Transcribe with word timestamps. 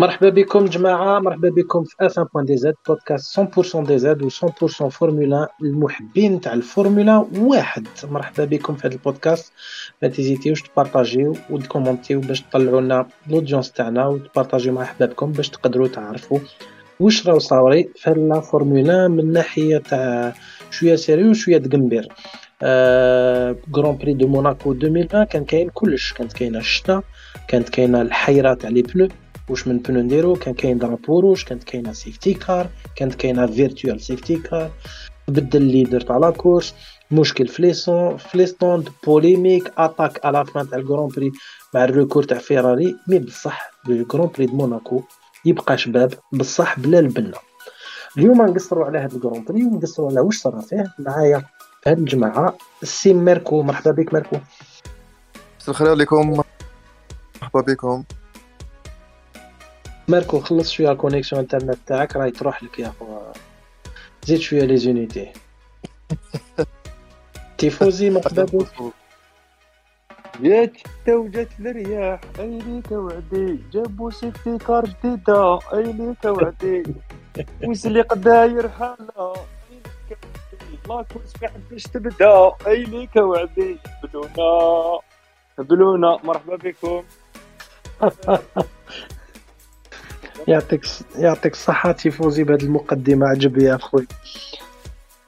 مرحبا 0.00 0.28
بكم 0.28 0.64
جماعة 0.64 1.18
مرحبا 1.18 1.50
بكم 1.50 1.84
في 1.84 1.94
F1 2.00 2.18
DZ 2.34 2.74
podcast 2.88 3.40
100% 3.40 3.76
DZ 3.76 4.22
و 4.22 4.30
100% 4.30 4.88
فورمولا 4.88 5.48
المحبين 5.62 6.40
تاع 6.40 6.52
الفورمولا 6.52 7.26
واحد 7.38 7.86
مرحبا 8.04 8.44
بكم 8.44 8.74
في 8.74 8.86
هذا 8.86 8.94
البودكاست 8.94 9.52
ما 10.02 10.08
تيزيتيوش 10.08 10.62
تبارطاجيو 10.62 11.36
وتكومونتيو 11.50 12.20
باش 12.20 12.40
تطلعوا 12.40 12.80
لنا 12.80 13.06
l'audience 13.28 13.72
تاعنا 13.72 14.06
وتpartagيو 14.06 14.72
مع 14.72 14.82
احبابكم 14.82 15.32
باش 15.32 15.48
تقدروا 15.48 15.88
تعرفوا 15.88 16.38
واش 17.00 17.26
راهو 17.26 17.38
صاري 17.38 17.90
في 17.96 18.10
la 18.10 18.40
Formula 18.40 19.08
من 19.08 19.32
ناحية 19.32 19.78
تاع 19.78 20.34
شوية 20.70 20.96
sérieux 20.96 21.30
وشوية 21.30 21.56
تقنبير 21.56 22.08
Grand 23.76 23.96
Prix 23.96 24.12
de 24.14 24.26
Monaco 24.28 24.72
2020 24.72 25.24
كان 25.24 25.44
كاين 25.44 25.68
كلش 25.68 26.12
كانت 26.12 26.32
كاينة 26.32 26.58
الشتا 26.58 27.02
كانت 27.48 27.68
كاينة 27.68 28.02
الحيره 28.02 28.54
تاع 28.54 28.70
les 28.70 28.82
pneus 28.82 29.08
واش 29.50 29.68
من 29.68 29.78
pneu 29.78 30.00
نديرو؟ 30.00 30.34
كان 30.34 30.54
كاين 30.54 30.78
drapeau 30.78 31.20
rouge 31.20 31.44
كانت 31.44 31.64
كاينة 31.64 31.92
safety 31.92 32.34
car 32.34 32.68
كانت 32.96 33.14
كاينة 33.14 33.46
virtual 33.46 34.00
safety 34.00 34.36
car 34.36 34.70
بدل 35.28 35.62
ال 35.62 35.67
leader 35.67 36.00
تاع 36.00 36.16
la 36.16 36.30
course 36.30 36.74
مشكل 37.10 37.48
فليسون 37.48 38.16
فليستوند 38.16 38.88
بوليميك 39.06 39.72
اتاك 39.78 40.26
على 40.26 40.44
فان 40.46 40.70
تاع 40.70 40.78
الكرون 40.78 41.08
بري 41.08 41.32
مع 41.74 41.84
الريكور 41.84 42.22
تاع 42.22 42.38
فيراري 42.38 42.96
mais 43.08 43.18
بصح 43.18 43.70
ال 43.88 43.95
Grand 43.95 44.30
Prix 44.36 44.46
de 44.46 44.56
Monaco 44.56 45.02
يبقى 45.44 45.78
شباب 45.78 46.14
بصح 46.32 46.78
بلا 46.78 46.98
البنه 46.98 47.38
اليوم 48.18 48.42
نقصروا 48.42 48.86
على 48.86 48.98
هذا 48.98 49.16
ال 49.16 49.21
Grand 49.21 49.44
Prix 49.44 49.64
ونقصروا 49.64 50.10
على 50.10 50.20
واش 50.20 50.38
صرا 50.38 50.60
فيه؟ 50.60 50.94
معايا 50.98 51.42
هذه 51.86 51.98
الجماعة 51.98 52.56
السي 52.82 53.14
ميركو. 53.14 53.62
مرحبا 53.62 53.90
بك 53.90 54.14
ميركو. 54.14 54.36
مساء 55.60 55.70
الخير 55.70 55.90
عليكم. 55.90 56.42
مرحبا 57.42 57.60
بكم. 57.60 58.04
ماركو 60.10 60.40
خلص 60.40 60.70
شوية 60.72 60.92
الكونيكسيون 60.92 61.40
انترنت 61.42 61.78
تاعك 61.86 62.16
راهي 62.16 62.30
تروح 62.30 62.62
لك 62.62 62.78
يا 62.78 62.92
خو 63.00 63.18
زيد 64.24 64.40
شوية 64.40 64.64
لي 64.64 64.76
زونيتي. 64.76 65.32
تيفوزي 67.58 68.10
بك 68.14 68.92
جات 70.40 70.76
وجات 71.08 71.48
الرياح 71.60 72.20
ايلي 72.38 72.82
توعدي. 72.90 73.58
جابوا 73.72 74.10
سيفتي 74.10 74.58
كار 74.58 74.84
جديدة 74.86 75.58
ايلي 75.72 76.14
توعدي. 76.22 76.82
وزليق 77.64 78.14
داير 78.14 78.68
حالة 78.68 79.34
لا 80.88 81.02
كورس 81.12 81.32
في 81.40 81.48
باش 81.70 81.82
تبدا 81.82 82.52
ايلي 82.66 83.06
كوعدي 83.06 83.78
بلونا. 84.02 84.98
بلونا 85.58 86.18
مرحبا 86.24 86.56
بكم. 86.56 87.02
يعطيك 90.48 90.86
يعطيك 91.16 91.52
الصحة 91.52 91.92
تيفوزي 91.92 92.44
بهذه 92.44 92.62
المقدمة 92.62 93.26
عجب 93.26 93.58
يا 93.58 93.76
خويا 93.76 94.06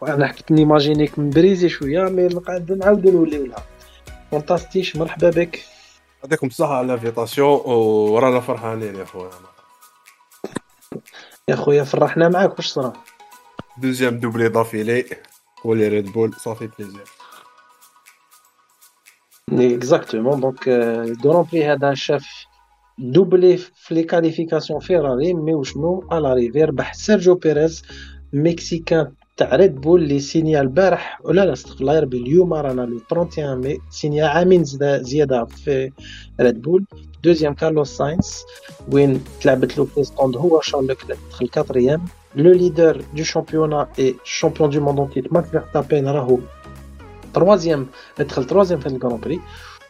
وأنا 0.01 0.27
حكيت 0.27 0.51
نيماجينيك 0.51 1.19
من 1.19 1.31
بريزي 1.31 1.69
شوية 1.69 2.03
مي 2.03 2.27
نقعد 2.27 2.73
نعاودو 2.73 3.11
نوليو 3.11 3.47
لها 3.47 3.65
فانتاستيش 4.31 4.97
مرحبا 4.97 5.31
بك. 5.31 5.65
يعطيكم 6.23 6.47
الصحة 6.47 6.75
على 6.75 6.87
الانفيتاسيون 6.87 7.61
ورانا 7.67 8.41
فرحانين 8.41 8.95
يا 8.95 9.05
خويا 9.05 9.31
يا 11.49 11.57
خويا 11.57 11.85
فرحنا 11.85 12.29
معاك 12.29 12.57
واش 12.57 12.67
صرا؟ 12.67 12.93
deuxième 13.77 14.19
doublé 14.19 14.49
d'affilée 14.49 15.05
ل 15.65 15.71
les 15.71 15.89
ريد 15.89 16.13
بول 16.13 16.35
ça 16.35 16.46
fait 16.46 16.69
plaisir. 16.79 17.05
exactement 19.53 20.41
donc 20.41 20.69
ال 20.69 20.82
Grand 20.82 21.47
Prix 21.53 21.67
هذا 21.67 21.95
شاف 21.95 22.42
doublé 22.99 23.57
في 23.57 23.95
les 23.95 24.03
qualifications 24.03 24.81
فيراري 24.81 25.35
mais 25.35 25.55
وشنو 25.55 26.05
à 26.11 26.35
l'arrivée 26.35 26.65
ربح 26.65 26.95
سيرجيو 26.95 27.35
بيريز 27.35 27.83
Mexicain 28.33 29.13
تاع 29.37 29.57
ريد 29.57 29.81
بول 29.81 30.03
اللي 30.03 30.21
سينيا 30.21 30.61
البارح 30.61 31.21
ولا 31.25 31.45
لا 31.45 31.53
استغفر 31.53 31.81
الله 31.81 32.01
ربي 32.01 32.17
اليوم 32.17 32.55
رانا 32.55 32.83
le 32.83 33.01
31 33.11 33.57
مي 33.57 33.79
سينيا 33.91 34.27
عامين 34.27 34.65
زياده 34.65 35.45
في 35.45 35.91
ريد 36.41 36.63
بول 36.63 36.85
deuxième 37.25 37.55
كارلوس 37.55 37.97
ساينس 37.97 38.45
وين 38.93 39.25
تلعبت 39.41 39.79
له 39.79 39.85
في 39.85 40.05
stand 40.05 40.37
هو 40.37 40.61
شارل 40.61 40.87
لوكلير 40.87 41.19
دخل 41.31 41.49
quatrième 41.49 42.05
le 42.37 42.53
leader 42.53 43.05
du 43.15 43.23
championnat 43.23 43.78
et 43.78 43.89
champion 43.99 44.71
du 44.71 44.81
monde 44.81 45.01
en 45.01 45.09
titre 45.09 45.29
ماكس 45.31 45.49
فيرستابين 45.49 46.09
راهو 46.09 46.39
troisième 47.35 47.87
دخل 48.19 48.45
troisième 48.45 48.81
في 48.81 48.87
ال 48.87 48.92
Grand 48.92 49.21
Prix 49.21 49.41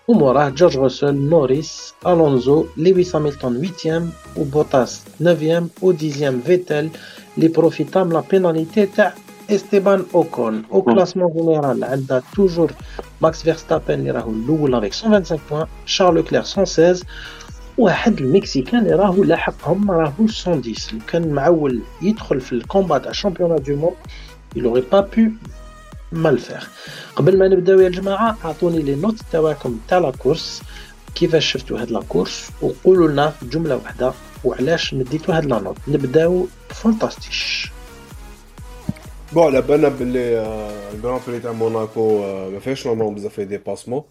وموراه 0.09 0.49
جورج 0.49 0.77
روسل 0.77 1.15
نوريس 1.15 1.95
الونزو 2.07 2.67
لويس 2.77 3.17
هاميلتون 3.17 3.67
8 3.85 4.03
وبوتاس 4.37 5.03
9 5.21 5.69
و 5.83 5.93
10 5.93 6.41
فيتل 6.47 6.91
اللي 7.37 7.49
بروفيتا 7.49 8.05
من 8.05 8.13
la 8.13 8.23
pénalité 8.31 8.87
تاع 8.87 9.15
استيبان 9.51 10.05
اوكون 10.15 10.63
أو 10.73 10.83
كلاسمون 10.83 11.33
جينيرال 11.33 11.85
عندها 11.85 12.23
توجور 12.35 12.73
ماكس 13.21 13.43
فيرستابن 13.43 13.95
اللي 13.95 14.11
راهو 14.11 14.31
الأول 14.31 14.75
avec 14.75 14.93
125 15.07 15.41
points 15.51 15.67
شارل 15.87 16.23
لوكلير 16.23 16.43
116 16.57 17.05
واحد 17.79 18.21
ال 18.21 18.27
Mexicain 18.27 18.83
اللي 18.83 18.95
راهو 18.95 19.25
لاحقهم 19.25 19.91
راهو 19.91 20.13
110 20.19 20.55
لو 20.93 20.99
كان 21.09 21.29
معول 21.29 21.81
يدخل 22.03 22.41
في 22.41 22.53
ال 22.53 22.59
combat 22.59 22.99
تاع 22.99 23.11
ال 23.11 23.15
championnat 23.15 23.61
du 23.61 23.77
monde 23.77 23.97
il 24.57 24.67
aurait 24.67 24.83
pas 24.83 25.03
pu 25.03 25.39
mal 26.13 26.39
faire 26.39 26.65
قبل 27.17 27.39
ما 27.39 27.49
نبداو 27.49 27.81
يا 27.81 27.89
جماعة 27.89 28.37
أعطوني 28.45 28.83
les 28.83 28.95
notes 28.95 29.17
تاعكم 29.33 29.79
تاع 29.89 29.99
la 29.99 30.11
course 30.11 30.63
كيفاش 31.15 31.53
شفتوا 31.53 31.81
هاد 31.81 31.91
la 31.91 32.01
course 32.09 32.51
وقولوا 32.63 33.09
لنا 33.09 33.31
في 33.31 33.47
جملة 33.47 33.77
واحدة 33.77 34.13
وعلاش 34.45 34.95
مديتو 34.95 35.33
هاد 35.33 35.45
la 35.47 35.61
note. 35.61 35.77
نبداو 35.89 36.47
فانتاستيش 36.69 37.71
بون 39.33 39.43
على 39.45 39.63
بالنا 39.63 39.89
باللي 39.89 40.43
الجران 40.95 41.21
بري 41.29 41.41
تاع 41.41 41.53
موناكو 41.53 42.19
ما 42.51 42.59
فيهش 42.59 42.87
نورمالمون 42.87 43.15
بزاف 43.15 43.39
لي 43.39 43.45
ديباسمون 43.45 44.03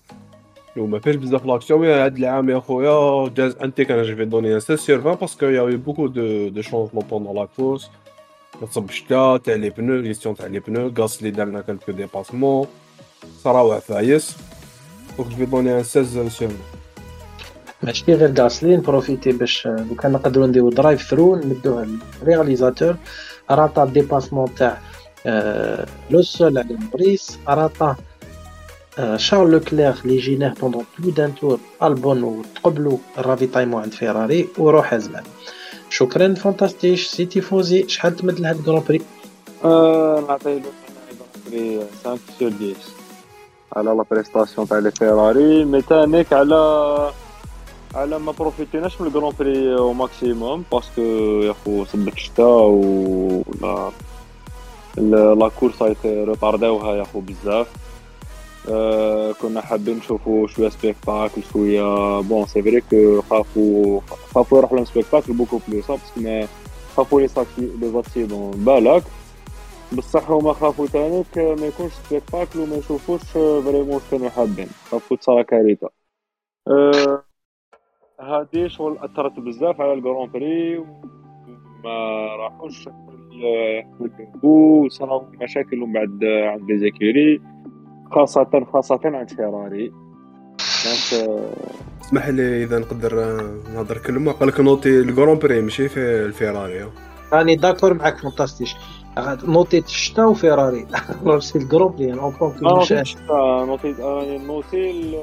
وما 0.78 1.00
فيهش 1.00 1.16
بزاف 1.16 1.46
لاكسيون 1.46 1.80
مي 1.82 1.88
هاد 1.88 2.18
العام 2.18 2.50
يا 2.50 2.60
خويا 2.60 3.30
جاز 3.30 3.56
انتيك 3.56 3.92
أنا 3.92 4.04
جو 4.04 4.16
في 4.16 4.26
دوني 4.26 4.60
16 4.60 4.82
سير 4.84 5.00
20 5.00 5.16
باسكو 5.16 5.46
يا 5.46 5.64
بوكو 5.76 6.08
دو 6.08 6.50
دو 6.50 6.62
شونجمون 6.62 7.06
بوندون 7.10 7.36
لا 7.36 7.48
كورس 7.58 7.90
تصب 8.68 8.90
الشتا 8.90 9.38
تاع 9.38 9.56
لي 9.56 9.70
بنو 9.70 9.96
ليستيون 9.96 10.36
تاع 10.36 10.48
لي 10.48 10.60
بنو 10.60 10.94
غاس 11.00 11.24
لي 11.24 11.32
دارنا 11.32 11.62
كالكو 11.62 11.92
ديباسمون 11.92 12.68
صراوع 13.44 13.80
فايس 13.80 14.36
دونك 15.18 15.30
جو 15.30 15.36
في 15.36 15.46
دوني 15.46 15.84
16 15.84 16.30
سير 16.30 16.50
ماشي 17.84 18.14
غير 18.14 18.42
غاسلين 18.42 18.82
بروفيتي 18.82 19.32
باش 19.32 19.68
لو 19.68 19.96
كان 19.96 20.12
نقدروا 20.12 20.48
نديرو 20.48 20.70
درايف 20.70 21.10
ثرو 21.10 21.36
نمدوها 21.36 21.88
للرياليزاتور 22.22 22.96
راتا 23.52 23.86
ديباسمون 23.86 24.56
تاع 24.56 24.78
لو 26.10 26.22
سول 26.22 26.58
على 26.58 26.78
موريس 26.92 27.40
راتا 27.48 27.96
شارل 29.16 29.52
لوكلير 29.52 29.96
اللي 30.06 30.18
جيناه 30.18 30.54
بوندون 30.62 30.86
بلو 31.00 31.10
دان 31.12 31.36
تور 31.36 31.60
البون 31.84 32.24
وتقبلوا 32.24 32.98
الرافيتايمون 33.18 33.82
عند 33.82 33.94
فيراري 33.94 34.48
وروح 34.58 34.96
زمان 34.96 35.24
شكرا 35.92 36.34
فانتاستيش 36.34 37.08
سي 37.08 37.26
تيفوزي 37.26 37.88
شحال 37.88 38.16
تمد 38.16 38.40
لهاد 38.40 38.58
الكرون 38.58 38.84
بري؟ 38.90 39.02
نعطي 40.28 40.60
له 40.60 40.72
بري 41.48 41.80
5 42.04 42.20
سور 42.40 42.52
10 42.52 42.76
على 43.76 43.90
لا 43.98 44.06
بريستاسيون 44.12 44.68
تاع 44.68 44.80
لي 44.80 44.92
فيراري. 44.92 45.66
مي 45.66 45.82
تانيك 45.82 46.34
على 46.34 47.12
على 47.96 48.20
ما 48.20 48.32
بروفيتيناش 48.32 49.02
من 49.02 49.08
ال 49.08 49.12
Grand 49.12 49.34
Prix 49.40 49.78
au 49.78 49.94
maximum 49.94 50.64
parce 50.72 50.90
que 50.91 51.02
يا 51.42 51.56
خو 51.66 51.86
صبت 51.86 52.14
الشتا 52.14 52.44
و 52.44 53.44
لا 53.62 53.92
la 55.36 55.50
course 55.60 55.82
ريطارداوها 56.06 56.96
يا 56.96 57.04
خو 57.04 57.20
بزاف. 57.20 57.68
كنا 59.42 59.62
حابين 59.62 59.98
نشوفوا 59.98 60.48
شوية 60.48 60.70
spectacle 60.70 61.44
شوية 61.54 62.22
bon 62.22 62.46
c'est 62.46 62.62
vrai 62.62 62.82
que 62.82 63.22
خافوا 63.22 64.02
خافوا 64.36 64.58
يروحوا 64.58 64.78
لهم 64.78 64.86
spectacle 64.86 65.34
beaucoup 65.34 65.60
plus 65.68 65.92
parce 65.92 66.10
que 66.10 66.22
ما 66.22 66.48
خافوا 66.96 67.22
les 67.22 67.28
accidents 67.28 67.72
les 67.82 67.90
accidents 67.90 68.52
بالك 68.52 69.04
بصح 69.98 70.32
هما 70.32 70.54
خافوا 70.54 70.88
تانيك 70.88 71.38
ما 71.38 71.66
يكونش 71.68 71.92
spectacle 71.94 72.60
وما 72.60 72.76
يشوفوش 72.76 73.22
vraiment 73.32 73.94
واش 73.94 74.02
كانوا 74.12 74.30
حابين 74.30 74.68
خافوا 74.92 75.18
تصرا 75.18 75.42
كارثه 75.42 75.90
أه 76.68 77.24
هادي 78.20 78.70
شغل 78.70 78.98
اثرت 78.98 79.40
بزاف 79.40 79.82
على 79.82 79.94
الكرون 79.94 80.32
بري 80.32 80.86
ما 81.84 82.28
راحوش 82.36 82.90
يحكموا 83.32 84.90
صراو 84.90 85.26
مشاكل 85.42 85.78
من 85.78 85.94
بعد 85.94 86.24
عند 86.24 86.72
لي 86.72 86.80
زيكيري 86.80 87.42
خاصة 88.12 88.66
خاصة 88.74 89.00
عند 89.06 89.30
فيراري 89.30 89.92
دونك 90.86 91.30
اسمح 92.02 92.28
لي 92.28 92.64
إذا 92.64 92.80
نقدر 92.80 93.42
نهضر 93.74 93.98
كلمه 93.98 94.32
قال 94.32 94.48
لك 94.48 94.60
نوتي 94.60 95.00
الكرون 95.00 95.40
بري 95.40 95.62
ماشي 95.62 95.90
في 95.90 96.00
الفيراري. 96.00 96.92
راني 97.34 97.56
داكور 97.56 97.94
معاك 97.94 98.18
فانتاستيش 98.18 98.76
نوتيت 99.44 99.86
الشتا 99.86 100.26
وفيراري 100.26 100.88
سي 101.40 101.68
اون 101.74 102.32
بون 102.40 102.56
نوتي 102.62 103.02
الشتا 103.02 103.66
نوتي 103.68 103.96
نوتي 104.48 105.22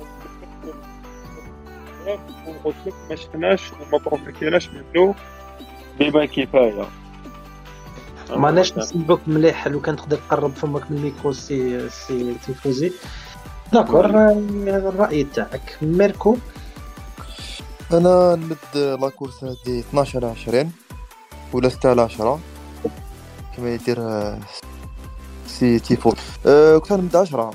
لك 2.87 2.94
ما 3.11 3.17
شفناش 3.17 3.73
وما 3.73 3.99
بروفيتيناش 4.06 4.70
منه. 4.70 5.14
بما 6.00 6.25
كفاية. 6.25 6.87
ماناش 8.31 8.79
نسمعوك 8.79 9.21
مليح 9.27 9.69
لو 9.69 9.81
كان 9.81 9.97
تقدر 9.97 10.17
تقرب 10.17 10.55
فمك 10.55 10.91
من 10.91 10.97
الميكرو 10.97 11.33
سي 11.33 11.89
سي 11.91 12.35
تيفوزي. 12.47 12.93
d'accord 13.73 14.06
الرأي 14.07 15.25
تاعك. 15.25 15.79
ميركو؟ 15.83 16.37
أنا 17.93 18.35
نمد 18.37 18.99
la 19.00 19.12
course 19.12 19.44
هادي 19.45 19.81
12 19.81 20.25
على 20.27 20.35
20 20.41 20.73
ولا 21.53 21.69
6 21.69 21.91
على 21.91 22.03
10 22.03 22.41
كما 23.57 23.75
يدير 23.75 24.01
آه، 24.01 24.39
سي 25.47 25.79
تيفو. 25.79 26.13
أه 26.47 26.79
كنت 26.79 26.93
نمد 26.93 27.17
10 27.17 27.51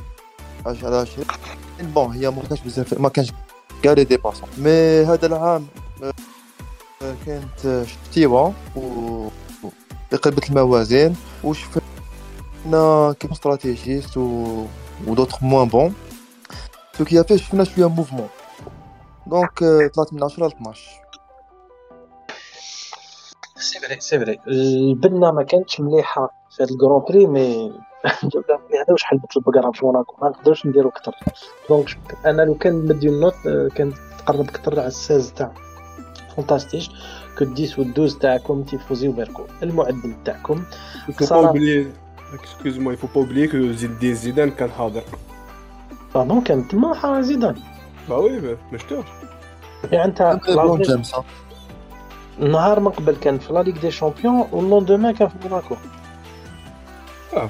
10 0.66 0.88
على 0.88 0.96
20 0.98 1.26
بون 1.82 2.12
هي 2.12 2.30
ما 2.30 2.42
كانش 2.50 2.62
بزاف 2.62 3.00
ما 3.00 3.10
كانش 3.10 3.32
كاع 3.84 3.94
لي 3.94 4.04
ديباسون. 4.04 4.50
مي 4.58 5.04
هذا 5.06 5.26
العام 5.26 5.68
آه، 6.04 6.14
آه، 7.02 7.16
كانت 7.26 7.86
شتيوة 7.88 8.54
و 8.76 9.28
قلبت 10.18 10.50
الموازين 10.50 11.16
وشفنا 11.44 13.16
كيف 13.20 13.32
استراتيجيست 13.32 14.18
و 14.18 14.66
ودوطخ 15.08 15.44
موان 15.44 15.68
بون. 15.68 15.96
سو 16.98 17.06
كي 17.06 17.24
فيه 17.24 17.36
شفنا 17.36 17.64
شوية 17.64 17.90
موفمون 17.90 18.28
دونك 19.28 19.60
طلعت 19.96 20.14
من 20.14 20.24
10 20.24 20.48
ل 20.48 20.52
12 20.52 20.82
c'est 23.56 23.80
vrai 23.80 24.00
c'est 24.00 24.20
vrai 24.20 24.40
البنه 24.48 25.32
ما 25.32 25.44
كانتش 25.44 25.80
مليحة 25.80 26.30
في 26.52 26.64
هذا 26.64 26.72
ال 26.72 26.77
Grand 26.77 27.04
Prix 27.10 27.28
mais 27.28 27.74
جبنا 28.24 28.58
في 28.58 28.74
هذا 28.74 28.92
واش 28.92 29.04
حلبت 29.04 29.38
البقرة 29.38 29.72
في 29.72 29.86
موناكو. 29.86 30.16
ما 30.22 30.30
نقدرش 30.30 30.66
نديرو 30.66 30.92
كثر 30.92 31.16
donc 31.70 31.98
أنا 32.26 32.42
لو 32.42 32.56
كان 32.56 32.74
ندي 32.74 33.08
ال 33.10 33.15
note 33.15 33.36
كانت 33.76 33.96
تقرب 34.20 34.50
كثر 34.52 34.80
على 34.80 34.88
ال 34.88 34.95
seize 34.95 35.32
تاع 35.32 35.52
فونتاستيش 36.36 36.92
كو 37.40 37.46
10 37.46 37.80
و 37.80 37.84
12 37.84 38.20
تاعكم 38.20 38.64
تيفوزي 38.64 39.08
وبيركو 39.08 39.44
المعدل 39.64 40.16
تاعكم 40.26 40.64
صراحة. 41.22 41.54
excusez-moi 42.34 42.78
il 42.78 42.92
faut 42.92 43.08
pas 43.08 43.22
oublier 43.22 43.48
que 43.48 43.72
زيدين 43.72 44.16
زيدان 44.16 44.52
كان 44.52 44.72
حاضر. 44.72 45.04
bah 46.16 46.29
bon 46.29 46.42
كان 46.42 46.68
تما 46.68 47.22
زيدان. 47.22 47.56
bah 48.10 48.16
oui 48.16 48.58
مشتوش 48.72 49.06
يعني 49.92 50.06
أنت 50.06 50.40
النهار 52.40 52.80
من 52.80 52.90
قبل 52.90 53.16
كان 53.16 53.40
في 53.40 53.54
la 53.54 53.64
Ligue 53.64 53.80
des 53.80 53.92
Champions 53.92 54.48
وال 54.52 54.63
lendemain 54.63 55.14
كان 55.14 55.28
في 55.28 55.36
موناكو. 55.50 55.76
آه 57.34 57.50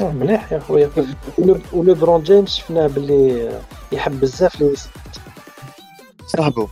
مليح 0.00 0.52
يا 0.52 0.58
خويا. 0.58 0.90
و 1.72 1.94
LeBron 1.94 2.22
James 2.22 2.56
شفناه 2.56 2.86
باللي 2.86 3.52
يحب 3.92 4.20
بزاف 4.20 4.60
لي 4.60 4.74
صاحبو. 6.26 6.68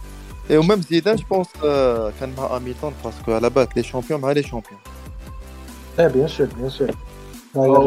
et 0.50 0.56
même 0.56 0.81
زيدان 0.80 1.16
je 1.16 1.25
pense 1.31 1.46
كان 2.20 2.34
مع 2.38 2.56
Hamilton 2.56 2.94
parce 3.05 3.22
que 3.22 3.32
على 3.32 3.50
بالك 3.50 3.76
les 3.76 3.82
champions 3.82 4.20
مع 4.20 4.32
les 4.32 4.43
champions 4.43 4.81
آه 5.98 6.08
bien 6.08 6.28
sûr 6.28 6.46
bien 6.46 6.70
sûr 6.70 6.90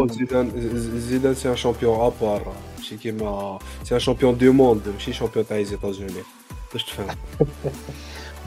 زيدان 0.07 0.51
زيدان 0.99 1.35
c'est 1.35 1.49
un 1.49 1.55
champion 1.55 1.99
à 1.99 2.10
part 2.10 2.53
ماشي 2.77 2.97
كيما 2.97 3.59
c'est 3.83 3.95
un 3.95 3.99
champion 3.99 4.37
du 4.37 4.53
monde 4.53 4.81
ماشي 4.93 5.13
champion 5.13 5.47
تاع 5.47 5.57
les 5.57 5.65
États-Unis 5.65 6.23
باش 6.73 6.83
تفهم 6.83 7.07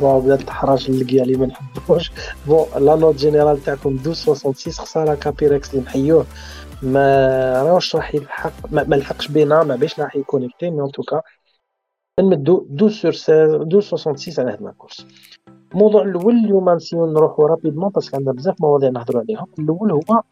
بون 0.00 0.20
بدا 0.20 0.34
التحراج 0.34 0.86
اللقيا 0.90 1.22
اللي 1.22 1.36
ما 1.36 1.46
نحبوش 1.46 2.12
بون 2.46 2.66
لا 2.76 2.96
نوت 2.96 3.16
جينيرال 3.16 3.64
تاعكم 3.64 3.90
1266 3.90 4.72
خساره 4.72 5.14
كابيركس 5.14 5.70
اللي 5.70 5.84
نحيوه 5.84 6.26
ما 6.82 7.62
راهوش 7.62 7.96
راح 7.96 8.14
يلحق 8.14 8.52
ما, 8.70 8.94
لحقش 8.94 9.28
بينا 9.28 9.62
ما 9.62 9.76
باش 9.76 10.00
راح 10.00 10.16
يكونيكتي 10.16 10.70
مي 10.70 10.82
ان 10.82 10.92
توكا 10.92 11.22
نمدو 12.20 12.66
12 12.76 13.12
سور 13.12 13.62
1266 13.62 14.46
على 14.46 14.52
هاد 14.54 14.62
لاكورس 14.62 15.06
الموضوع 15.72 16.02
الأول 16.02 16.34
اليوم 16.34 16.70
نسيو 16.70 17.06
نروحو 17.06 17.46
رابيدمون 17.46 17.88
باسكو 17.88 18.16
عندنا 18.16 18.32
بزاف 18.32 18.60
مواضيع 18.60 18.90
نهضرو 18.90 19.20
عليهم 19.20 19.46
الأول 19.58 19.92
هو 19.92 20.22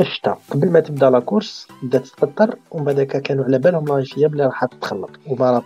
الشتا 0.00 0.36
قبل 0.50 0.70
ما 0.70 0.80
تبدأ 0.80 1.10
لاكورس 1.10 1.68
بدات 1.82 2.06
تقطر 2.06 2.58
ومن 2.70 2.84
بعد 2.84 3.00
كانوا 3.00 3.44
على 3.44 3.58
بالهم 3.58 3.84
راهي 3.84 4.04
فيا 4.04 4.28
بلي 4.28 4.46
راح 4.46 4.64
تتخلط. 4.64 5.10
وما 5.26 5.62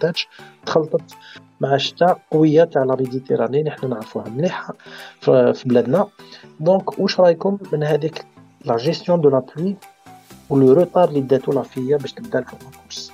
تخلطت 0.67 1.15
مع 1.61 1.77
شتا 1.77 2.17
قوية 2.31 2.65
تاع 2.65 2.85
la 2.85 2.97
Méditerranée 2.97 3.63
نحن 3.63 3.91
نعرفوها 3.91 4.29
مليحة 4.29 4.75
في 5.21 5.63
بلادنا. 5.67 6.07
donc 6.61 6.99
واش 6.99 7.21
رايكم 7.21 7.59
من 7.73 7.83
هذيك 7.83 8.27
la 8.65 8.77
gestion 8.77 9.21
de 9.21 9.29
la 9.29 9.43
pluie 9.57 9.77
و 10.51 10.58
le 10.58 10.73
retard 10.73 11.09
اللي 11.09 11.21
داتو 11.21 11.53
la 11.53 11.63
FIA 11.63 11.97
باش 11.97 12.13
تبدأ 12.13 12.39
ال 12.39 12.48
course؟ 12.48 13.14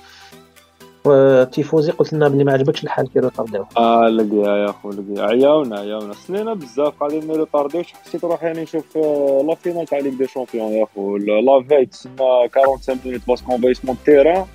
تيفوزي 1.51 1.91
قلت 1.91 2.13
لنا 2.13 2.27
بلي 2.27 2.43
ما 2.43 2.53
عجبكش 2.53 2.83
الحال 2.83 3.09
كي 3.13 3.19
retard 3.19 3.53
يو 3.53 3.65
آه 3.77 4.07
لقيها 4.09 4.57
يا 4.57 4.71
خو 4.71 4.89
لقيها 4.89 5.25
عياونا 5.27 5.79
عياونا 5.79 6.13
سنينا 6.13 6.53
بزاف 6.53 6.93
قاعدين 6.99 7.31
retard 7.31 7.68
يوش 7.68 7.93
حسيت 7.93 8.23
روحي 8.23 8.45
يعني 8.45 8.61
نشوف 8.61 8.97
la 9.47 9.55
finale 9.55 9.85
تاع 9.85 9.99
Ligue 9.99 10.13
des 10.13 10.27
Champions 10.27 10.71
يا 10.71 10.85
خو 10.95 11.17
لا 11.17 11.63
في 11.69 11.85
تسنى 11.85 12.49
45 12.55 12.99
minutes 13.05 13.21
parce 13.27 13.44
que 13.44 13.55
envahissement 13.55 13.97
terrain 14.05 14.45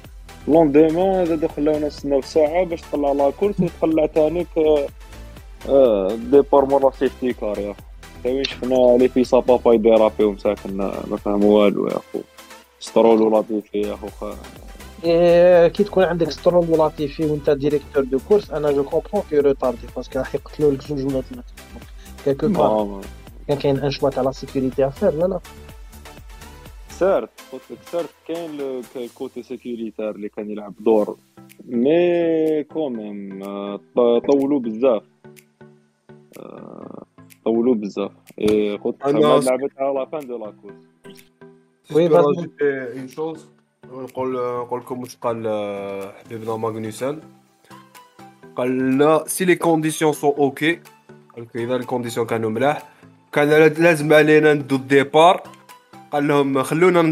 lendemain 0.49 1.27
زاد 1.27 1.47
خلاونا 1.47 1.87
نستناو 1.87 2.23
ساعة 2.23 2.65
باش 2.65 2.81
تطلع 2.81 3.13
la 3.13 3.31
course 3.31 3.61
وتطلع 3.61 4.07
تانيك 4.07 4.49
départ 6.31 6.65
مورا 6.65 6.91
safety 6.91 7.33
car 7.33 7.59
يا 7.59 7.73
خو 7.73 8.31
وين 8.31 8.45
شفنا 8.45 8.97
لي 8.99 9.09
في 9.09 9.25
سابا 9.25 9.75
يديرابي 9.75 10.25
ومساكن 10.25 10.77
ما 10.77 11.17
فهموا 11.25 11.65
والو 11.65 11.87
يا 11.87 11.99
خو 12.13 12.19
سترول 12.81 13.23
ولا 13.23 13.45
يا 13.75 13.97
خو 13.97 14.27
كي 15.69 15.85
تكون 15.85 16.05
عندك 16.05 16.31
سترول 16.31 16.69
ولاتيفي 16.69 17.27
وانت 17.27 17.51
directeur 17.51 18.05
de 18.05 18.19
course 18.29 18.51
أنا 18.51 18.73
je 18.73 18.85
comprends 18.85 19.23
كي 19.31 19.39
retardé 19.39 19.87
parce 19.97 20.11
que 20.11 20.19
راح 20.19 20.35
يقتلوا 20.35 20.73
لك 20.73 20.89
جوج 20.89 21.05
ولا 21.05 21.21
ثلاثة 21.21 21.53
quelque 22.25 22.49
part 22.49 23.01
كان 23.49 23.59
كاين 23.59 23.79
un 23.79 23.91
choix 23.91 24.11
تاع 24.11 24.23
la 24.23 24.33
sécurité 24.33 24.87
à 24.87 24.92
faire 24.92 25.15
لا 25.15 25.27
لا 25.27 25.41
certes 26.89 27.31
قلت 27.53 27.63
لك 27.71 27.79
certes 27.93 28.11
كاين 28.29 28.83
ال 28.97 29.06
côté 29.06 29.43
sécuritaire 29.43 30.11
اللي 30.11 30.29
كان 30.29 30.51
يلعب 30.51 30.75
دور 30.81 31.17
mais 31.65 32.65
quand 32.65 33.09
même 33.09 33.45
طولوا 33.95 34.61
بزاف 34.61 35.03
طولوا 37.45 37.75
بزاف 37.75 38.13
قلت 38.85 39.07
لك 39.07 39.15
لعبت 39.15 39.73
على 39.79 39.95
la 39.95 40.05
fin 40.05 40.27
de 40.27 40.39
la 40.39 40.53
course 40.63 40.75
oui 41.95 42.09
بس 42.09 42.25
une 42.63 43.09
chose 43.09 43.47
نقول 43.93 44.33
نقول 44.35 44.81
لكم 44.81 45.01
واش 45.01 45.17
قال 45.17 45.37
حبيبنا 46.25 46.57
ماغنيسون 46.57 47.21
قال 48.57 48.79
لنا 48.79 49.25
si 49.27 49.45
les 49.45 49.55
conditions 49.55 50.13
sont 50.13 50.31
OK 50.31 50.81
قال 51.35 51.45
لك 51.45 51.57
إذا 51.57 51.77
ال 51.77 51.81
conditions 51.81 52.27
كانوا 52.27 52.51
ملاح. 52.51 52.83
كان 53.33 53.49
لازم 53.79 54.13
علينا 54.13 54.55
ندو 54.55 54.77
ال 54.77 54.85
départ. 54.85 55.43
قال 56.13 56.29
لهم 56.29 56.63
خلونا 56.63 57.03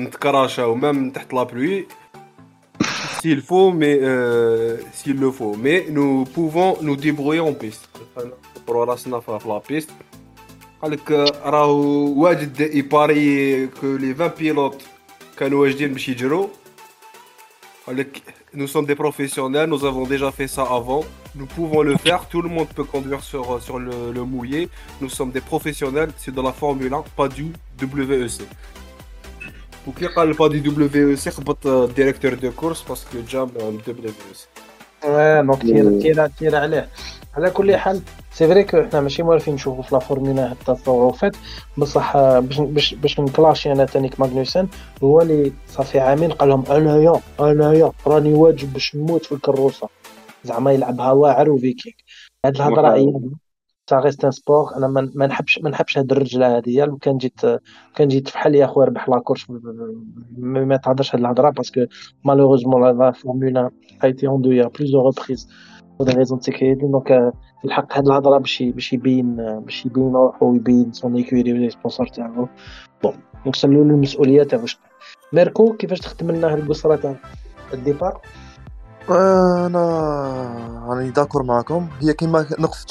نت 0.00 0.21
crash 0.21 0.74
او 0.74 0.81
même 0.81 1.10
تحت 1.10 1.32
la 1.32 1.42
pluie 1.42 1.86
s'il 3.20 3.42
faut 3.42 3.70
mais 3.70 3.98
euh, 4.02 4.78
s'il 4.92 5.20
le 5.20 5.30
faut. 5.30 5.54
Mais 5.64 5.86
nous 5.90 6.24
pouvons 6.24 6.70
nous 6.80 6.96
débrouiller 6.96 7.40
en 7.40 7.52
piste. 7.52 7.88
نحطوا 8.16 8.84
راسنا 8.84 9.20
في 9.20 9.38
la 9.46 9.60
piste 9.68 9.90
قال 10.82 10.90
لك 10.90 11.10
راهو 11.44 12.22
واجد 12.22 12.60
ي 12.60 12.75
parier 12.75 13.66
que 13.66 13.96
les 13.96 14.12
20 14.12 14.30
pilotes 14.38 14.82
كانوا 15.39 15.61
واجدين 15.61 15.93
باش 15.93 16.09
يجروا 16.09 16.47
قال 17.87 17.97
لك 17.97 18.21
nous 18.55 18.67
sommes 18.67 18.85
des 18.85 18.95
professionnels, 18.95 19.69
nous 19.69 19.83
avons 19.83 20.05
déjà 20.05 20.31
fait 20.31 20.47
ça 20.47 20.63
avant, 20.63 21.03
nous 21.35 21.45
pouvons 21.45 21.81
le 21.81 21.97
faire, 21.97 22.21
tout 22.29 22.41
le 22.41 22.49
monde 22.49 22.69
peut 22.69 22.85
conduire 22.85 23.21
sur, 23.21 23.61
sur 23.61 23.79
le, 23.79 24.13
le 24.13 24.23
mouillé, 24.23 24.69
nous 25.01 25.09
sommes 25.09 25.31
des 25.31 25.41
professionnels, 25.41 26.11
c'est 26.17 26.33
de 26.33 26.41
la 26.41 26.53
Formule 26.53 26.93
1, 26.93 27.03
pas 27.17 27.27
du 27.27 27.47
WEC. 27.81 28.41
وكي 29.87 30.07
قال 30.07 30.33
با 30.33 30.47
دي 30.47 30.59
دبليو 30.59 31.15
سي 31.15 31.31
خبط 31.31 31.67
ديريكتور 31.67 32.33
دو 32.33 32.51
كورس 32.51 32.81
باسكو 32.81 33.17
جام 33.29 33.51
دبليو 33.87 34.13
سي 34.33 34.47
اه 35.03 35.41
دونك 35.41 35.61
تير 35.61 36.01
تير 36.01 36.27
تير 36.27 36.55
عليه 36.55 36.89
على 37.34 37.50
كل 37.50 37.76
حال 37.76 38.00
c'est 38.32 38.48
vrai 38.48 38.64
que 38.64 38.82
حنا 38.82 39.00
ماشي 39.00 39.22
موالفين 39.22 39.54
نشوفو 39.54 39.82
في 39.82 39.94
la 39.94 40.00
Formule 40.00 40.44
1 40.44 40.50
هاد 40.50 40.56
التطورات 40.68 41.36
بصح 41.78 42.16
باش 42.16 42.60
باش 42.60 42.94
باش 42.94 43.20
ن 43.20 43.27
clasher 43.27 43.72
أنا 43.72 43.84
تانيك 43.84 44.20
ماغنوسن 44.20 44.68
هو 45.04 45.20
اللي 45.20 45.52
صافي 45.68 46.00
عامين 46.00 46.32
قال 46.32 46.48
لهم 46.48 46.64
انايا 46.70 47.20
انايا 47.40 47.92
راني 48.06 48.34
واجد 48.34 48.72
باش 48.72 48.96
نموت 48.96 49.24
في 49.24 49.32
الكروسة. 49.32 49.88
زعما 50.44 50.72
يلعبها 50.72 51.12
واعر 51.12 51.50
وفيكينغ. 51.50 51.94
هاد 52.46 52.56
الهضرة 52.56 52.94
هي 52.94 53.12
ça 53.90 54.00
reste 54.00 54.24
un 54.24 54.30
sport 54.30 54.76
أنا 54.76 54.88
ما 55.14 55.26
نحبش 55.26 55.58
ما 55.58 55.70
نحبش 55.70 55.98
هاد 55.98 56.12
الرجلة 56.12 56.56
هادي 56.56 56.80
لو 56.80 56.96
كان 56.96 57.18
جيت 57.18 57.40
كان 57.94 58.08
جيت 58.08 58.28
فحال 58.28 58.54
يا 58.54 58.66
خويا 58.66 58.86
ربح 58.86 59.08
la 59.08 59.18
course 59.18 59.46
ما 60.38 60.76
تهضرش 60.76 61.14
هاد 61.14 61.20
الهضرة 61.20 61.50
parce 61.50 61.69
que 61.69 61.80
malheureusement 62.24 62.98
la 62.98 63.12
Formule 63.12 63.70
1 64.04 64.08
était 64.08 64.26
en 64.26 64.42
deuil 64.42 64.50
à 64.50 64.66
plusieurs 64.66 65.04
reprises 65.04 65.48
des 66.04 66.12
raisons 66.12 66.38
de 66.38 66.42
sécurité 66.42 66.80
donc 66.80 67.32
الحق 67.64 67.96
هاد 67.96 68.06
الهضرة 68.06 68.38
باش 68.38 68.62
باش 68.62 68.92
يبين 68.92 69.36
باش 69.60 69.86
يبين 69.86 70.12
روحو 70.12 70.52
ويبين 70.52 70.92
son 70.92 71.16
écurie 71.16 71.52
و 71.52 71.57
les 71.57 71.70
sponsors 71.70 72.06
تاعو. 72.06 72.48
bon 73.02 73.12
نسلو 73.46 73.84
له 73.84 73.94
المسؤوليه 73.94 74.42
تاعو. 74.42 74.64
ميركو 75.32 75.72
كيفاش 75.72 75.98
تخدم 75.98 76.30
لنا 76.30 76.52
هاد 76.52 76.58
القصره 76.58 76.96
تاع 76.96 77.14
الديبار؟ 77.74 78.20
أنا 79.10 80.86
راني 80.88 81.10
داكور 81.10 81.42
معاكم 81.42 81.88
هي 82.02 82.12
كيما 82.12 82.46
نقص 82.58 82.86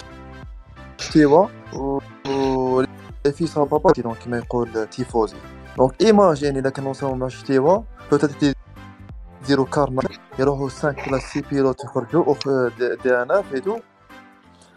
تيوا 1.11 1.47
و 1.75 2.83
في 3.33 3.47
سا 3.47 3.63
بابا 3.63 3.91
دونك 3.91 4.17
كيما 4.17 4.37
يقول 4.37 4.87
تيفوزي. 4.91 5.35
دونك 5.77 6.01
ايماجين 6.01 6.57
إذا 6.57 6.69
كانوا 6.69 6.89
نوصلوا 6.89 7.15
مع 7.15 7.27
شتيوا 7.27 7.81
بوتيت 8.11 8.55
يديروا 9.43 9.65
كارنا 9.65 10.01
يروحوا 10.39 10.69
5 10.69 10.95
ولا 11.07 11.19
6 11.19 11.41
بيلوت 11.49 11.83
يخرجوا 11.83 12.25
أو 12.25 12.35
دي, 13.03 13.21
ان 13.21 13.31
اف 13.31 13.53
ايتو 13.53 13.79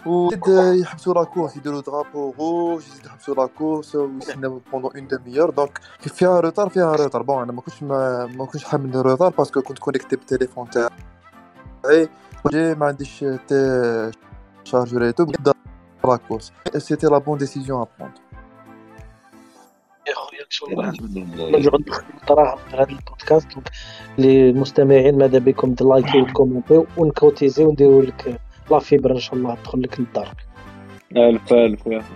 وزيد 0.07 0.43
يحبسوا 0.83 1.15
لا 1.15 1.25
كورس 1.25 1.57
يديروا 1.57 1.81
درابو 1.81 2.35
روج 2.39 2.83
يزيدوا 2.87 3.07
يحبسوا 3.11 3.35
لا 3.35 3.47
كورس 3.47 3.95
ويستناو 3.95 4.61
بوندون 4.73 4.93
اون 4.97 5.09
ديميور 5.09 5.51
دونك 5.51 5.81
فيها 6.01 6.41
روتار 6.41 6.69
فيها 6.69 6.97
روتار 6.97 7.23
بون 7.23 7.43
أنا 7.43 7.53
ما 7.53 7.61
كنتش 7.61 7.83
ما, 7.83 8.27
ما 8.27 8.47
كنتش 8.47 8.65
حامل 8.65 8.97
روتار 8.97 9.31
باسكو 9.31 9.63
كنت 9.63 9.79
كونيكتي 9.79 10.17
بالتليفون 10.17 10.71
تاعي. 10.71 12.09
j'ai 12.53 12.75
ما 12.75 12.87
عنديش 12.87 13.25
de 13.49 14.11
chargeur 14.65 15.05
et 15.07 15.13
tout 15.13 15.25
بدا 15.25 15.55
la 16.05 16.17
course 16.17 16.53
c'était 16.77 17.07
la 17.07 17.19
bonne 17.19 17.39
décision 17.39 17.83
à 17.83 17.87
prendre 17.99 18.22
يا 20.09 20.15
خويا 20.15 20.45
شغل 20.49 20.79
راح 20.79 20.93
نرجعوا 21.51 21.81
ندخلوا 21.81 22.11
الدراهم 22.21 22.59
في 22.71 22.77
هذا 22.77 22.91
البودكاست. 22.91 23.49
للمستمعين 24.19 25.19
ماذا 25.19 25.39
بكم؟ 25.39 25.75
تلايكيو 25.75 26.23
وتكومنتيو 26.23 26.87
ونكوتيزيو 26.97 27.69
ونديروا 27.69 28.03
لك 28.03 28.41
la 28.71 28.79
fibre 28.79 29.13
إن 29.13 29.19
شاء 29.19 29.35
الله 29.35 29.55
تدخل 29.55 29.83
لك 29.83 30.01
للدار. 30.01 30.35
ألف 31.17 31.53
ألف 31.53 31.87
يا. 31.87 32.03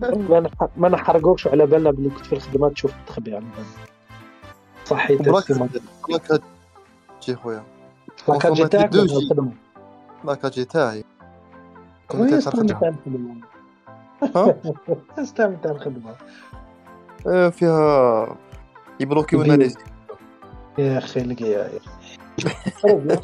ما 0.00 0.40
نح- 0.40 0.68
ما 0.76 0.88
نحرقوكش 0.88 1.46
على 1.46 1.66
بالنا 1.66 1.90
بلي 1.90 2.10
كنت 2.10 2.26
في 2.26 2.32
الخدمه 2.32 2.68
تشوف 2.68 2.92
تخبي 3.06 3.30
على 3.36 3.44
بالنا 3.44 3.64
صحيت. 4.84 5.20
لاكاجي. 6.08 6.42
الخدمه 9.16 9.52
لاكاجي 10.24 10.64
تاعي. 10.64 11.04
نخدم 12.14 12.66
تاع 12.66 12.88
الخدمه 12.88 13.34
ها؟ 14.36 14.56
استعمل 15.22 15.60
تاع 15.60 15.70
الخدمه 15.70 16.14
آه، 17.26 17.48
فيها 17.48 18.36
يبلوكيو 19.00 19.42
لنا 19.42 19.54
لي 19.54 19.74
يا 20.78 20.98
أخي 20.98 21.20
لقي 21.20 21.44
يا 21.44 21.66
أخي 21.66 21.80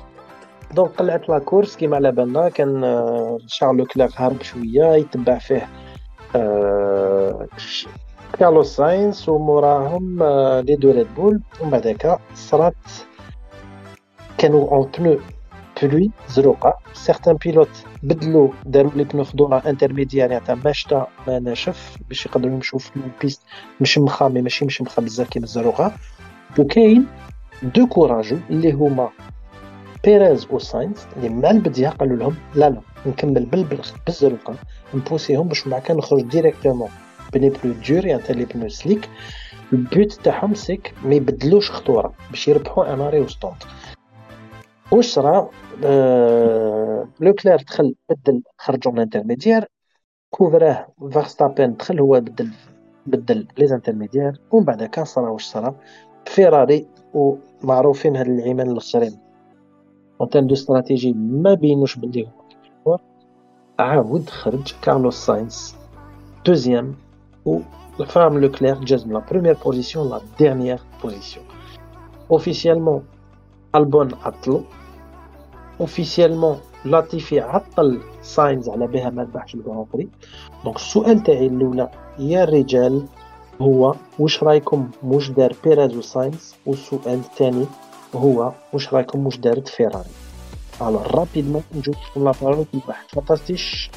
دونك 0.75 0.91
قلعت 0.91 1.29
لا 1.29 1.39
كورس. 1.39 1.77
كيما 1.77 1.97
على 1.97 2.12
بالنا 2.12 2.49
كان 2.49 2.85
آه، 2.85 3.39
شارل 3.47 3.77
لوكلير 3.77 4.11
هارب 4.17 4.43
شوية 4.43 4.85
يتبع 4.95 5.39
فيه 5.39 5.69
آه، 6.37 7.47
كارلوس 8.39 8.77
ساينس 8.77 9.29
وموراهم 9.29 10.19
les 10.61 10.77
deux 10.77 10.91
ريد 10.91 11.15
بول. 11.15 11.41
ومن 11.61 11.71
بعدك 11.71 12.19
صرات 12.35 12.75
كانوا 14.39 14.71
en 14.71 14.91
pneus 14.99 15.19
pluie 15.83 16.11
زروقة. 16.29 16.75
certains 16.93 17.35
pilotes 17.37 17.85
بدلوا 18.03 18.49
داروا 18.67 18.91
les 18.97 19.05
pneus 19.05 19.25
الخضورة 19.25 19.62
intermédiaires 19.67 20.39
تاع 20.39 20.55
ما 20.55 20.73
شتا 20.73 21.07
ما 21.27 21.39
ناشف 21.39 21.97
باش 22.09 22.27
يقدروا 22.27 22.53
يمشوا 22.53 22.79
في 22.79 22.91
ال 22.97 23.04
piste 23.04 23.43
مشمخة 23.81 24.29
mais 24.29 24.43
ماشي 24.43 24.65
مشمخة 24.65 25.03
بزاف 25.03 25.29
كيما 25.29 25.45
الزروقه 25.45 25.93
وكاين 26.59 27.07
deux 27.62 27.87
courageux 27.87 28.37
اللي 28.51 28.73
هما 28.73 29.11
بيريز 30.05 30.47
وساينز 30.51 30.97
اللي 31.17 31.29
مع 31.29 31.51
البدايه 31.51 31.89
قالوا 31.89 32.17
لهم 32.17 32.37
لا 32.55 32.71
لا 32.71 32.81
نكمل 33.07 33.45
بالبلغ 33.45 33.89
بالزرقاء 34.07 34.57
نبوسيهم 34.95 35.49
باش 35.49 35.67
مع 35.67 35.79
كان 35.79 35.97
نخرج 35.97 36.23
ديريكتومون 36.23 36.89
بلي 37.33 37.51
بلو 37.51 37.73
دور 37.89 38.07
يعني 38.07 38.23
لي 38.31 38.45
بلو 38.45 38.69
سليك. 38.69 39.09
البوت 39.73 40.13
تاعهم 40.13 40.55
سيك 40.55 40.95
ما 41.05 41.15
يبدلوش 41.15 41.71
خطورة 41.71 42.13
باش 42.31 42.49
يربحوا 42.49 42.95
ان 42.95 43.01
اري 43.01 43.21
وستوند 43.21 43.55
واش 44.91 45.07
صرا. 45.07 45.51
لوكلير 47.21 47.57
دخل 47.57 47.95
بدل 48.11 48.43
خرجوا 48.59 48.93
من 48.93 48.99
الانترميديار 48.99 49.64
كوفراه 50.31 50.87
فيرستابين 51.11 51.76
دخل 51.76 52.00
هو 52.00 52.21
بدل 52.21 52.50
بدل 53.07 53.47
لي 53.59 53.75
انترميديار 53.75 54.38
ومن 54.50 54.64
بعد 54.64 54.85
كان 54.85 55.05
صرا 55.05 55.31
واش 55.31 55.45
صرا؟ 55.45 55.75
فيراري 56.26 56.87
ومعروفين 57.14 58.17
هاد 58.17 58.26
العيمان 58.26 58.71
الأخرين. 58.71 59.19
en 60.21 60.47
deux 60.47 60.55
stratégies 60.55 61.12
ما 61.12 61.55
بينوش 61.55 61.97
بلي 61.97 62.29
هو 62.87 62.99
عاود 63.79 64.31
خرج 64.31 64.75
كارلوس 64.83 65.26
ساينز. 65.26 65.75
deuxième 66.47 66.95
ou 67.45 67.61
enfin 68.07 68.39
لوكلير 68.38 68.75
جاز 68.75 69.07
من 69.07 69.12
la 69.12 69.23
première 69.31 69.57
position 69.65 70.11
la 70.11 70.21
dernière 70.39 70.81
position 71.03 71.47
officiellement 72.31 73.05
البون 73.75 74.14
عطلو 74.14 74.62
officiellement 75.83 76.59
لاتيفي 76.85 77.41
عطل 77.41 78.01
ساينز 78.23 78.69
على 78.69 78.87
بها 78.87 79.11
ما 79.11 79.23
ربحش 79.23 79.57
prix. 79.93 80.09
donc 80.65 80.77
السؤال 80.77 81.23
تاعي 81.23 81.47
الأولى 81.47 81.89
يا 82.19 82.45
الرجال 82.45 83.07
هو 83.61 83.95
واش 84.19 84.43
رايكم 84.43 84.91
واش 85.03 85.29
دار 85.29 85.53
بيريز 85.65 85.97
وساينز 85.97 86.55
والسؤال 86.67 87.15
الثاني 87.15 87.67
هو 88.15 88.53
واش 88.73 88.95
رايكم 88.95 89.27
واش 89.27 89.37
دارت 89.37 89.69
فيراري؟ 89.69 90.11
الوغ 90.81 91.07
رابيدمون 91.07 91.62
نجوك 91.75 91.97
لا 92.17 92.33
بارول 92.43 92.65
في 92.65 92.75
البحث 92.75 93.07
فطاستيش 93.09 93.91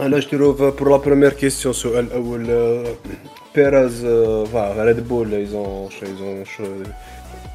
أنا 0.00 0.18
جو 0.18 0.28
تروف 0.28 0.62
بور 0.62 0.90
لا 0.90 0.96
بروميير 0.96 1.32
كيستيون 1.32 1.74
السؤال 1.74 2.04
الأول 2.04 2.46
بيريز 3.54 4.06
فا 4.52 4.84
ريد 4.84 5.08
بول 5.08 5.34
ايزون 5.34 5.88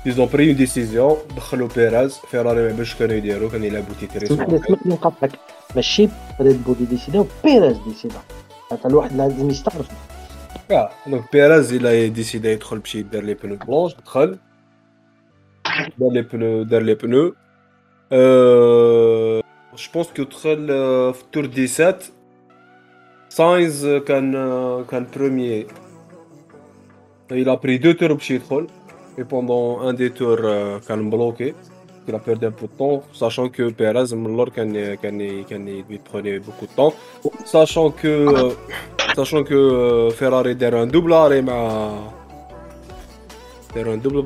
ايزون 0.05 0.23
ايزون 0.23 0.29
بري 0.33 0.47
اون 0.47 0.55
ديسيزيون 0.55 1.17
دخلوا 1.35 1.67
بيريز 1.75 2.17
فيراري 2.17 2.61
ما 2.61 2.77
باش 2.77 2.95
كانوا 2.95 3.15
يديروا 3.15 3.49
كانوا 3.49 3.65
يلعبوا 3.65 3.93
تيتري 3.99 4.25
اسمح 4.25 4.49
لي 4.49 4.55
اسمح 4.55 4.79
لي 4.85 4.93
نقاطعك 4.93 5.31
ماشي 5.75 6.09
ريد 6.41 6.63
بول 6.63 6.75
ديسيدا 6.89 7.25
بيريز 7.43 7.77
ديسيدا 7.87 8.21
هذا 8.71 8.79
الواحد 8.85 9.15
لازم 9.15 9.49
يستعرف 9.49 9.87
آه 10.71 10.89
donc 11.07 11.23
بيريز 11.33 11.73
إلى 11.73 12.09
ديسيدا 12.09 12.51
يدخل 12.51 12.79
باش 12.79 12.95
يدير 12.95 13.23
les 13.23 13.33
pneus 13.33 13.55
blanches 13.55 13.93
دخل 13.93 14.37
دار 15.97 16.11
les 16.11 16.21
pneus 16.21 16.63
دار 16.63 16.81
les 16.81 16.95
pneus 16.95 17.33
je 19.75 19.91
pense 19.93 20.07
que 20.17 20.23
دخل 20.23 20.67
آه، 20.71 21.11
في 21.11 21.23
ال 21.23 21.32
tour 21.32 21.65
17 21.65 22.11
ساينز 23.29 23.87
كان 23.87 24.35
آه، 24.35 24.83
كان 24.83 25.07
premier 25.15 25.67
il 27.31 27.49
a 27.49 27.57
pris 27.57 27.79
deux 27.79 27.93
tours 27.93 28.13
باش 28.13 28.31
يدخل 28.31 28.67
et 29.19 29.25
pendant 29.25 29.81
un 29.81 29.93
des 29.93 30.11
tours 30.11 30.43
euh, 30.43 30.79
كان 30.87 31.01
مبلوكي 31.01 31.53
il 32.07 32.15
a 32.15 32.19
perdu 32.19 32.45
un 32.45 32.51
peu 32.51 32.67
de 32.67 32.77
temps 32.77 33.03
sachant 33.13 33.49
que 33.49 33.69
Perez 33.69 34.13
من 34.13 34.25
اللور 34.25 34.49
كان 34.49 34.95
كان 34.95 35.43
كان 35.43 35.83
il 35.89 35.99
prenait 35.99 36.39
beaucoup 36.39 36.65
de 36.65 36.75
temps. 36.75 36.93
Sachant 37.45 37.91
que 37.91 38.07
euh, 38.07 38.51
sachant 39.15 39.43
que 39.43 39.53
euh, 39.53 40.09
Ferrari 40.11 40.55
دار 40.55 40.73
un 40.73 40.87
double 40.87 41.13
arrêt 41.13 41.41
مع 41.41 41.89
دار 43.75 43.95
un 43.95 43.97
double 43.97 44.23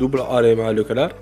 double 0.00 0.20
arrêt 0.20 0.56
مع 0.56 0.70
لوكلير 0.70 1.12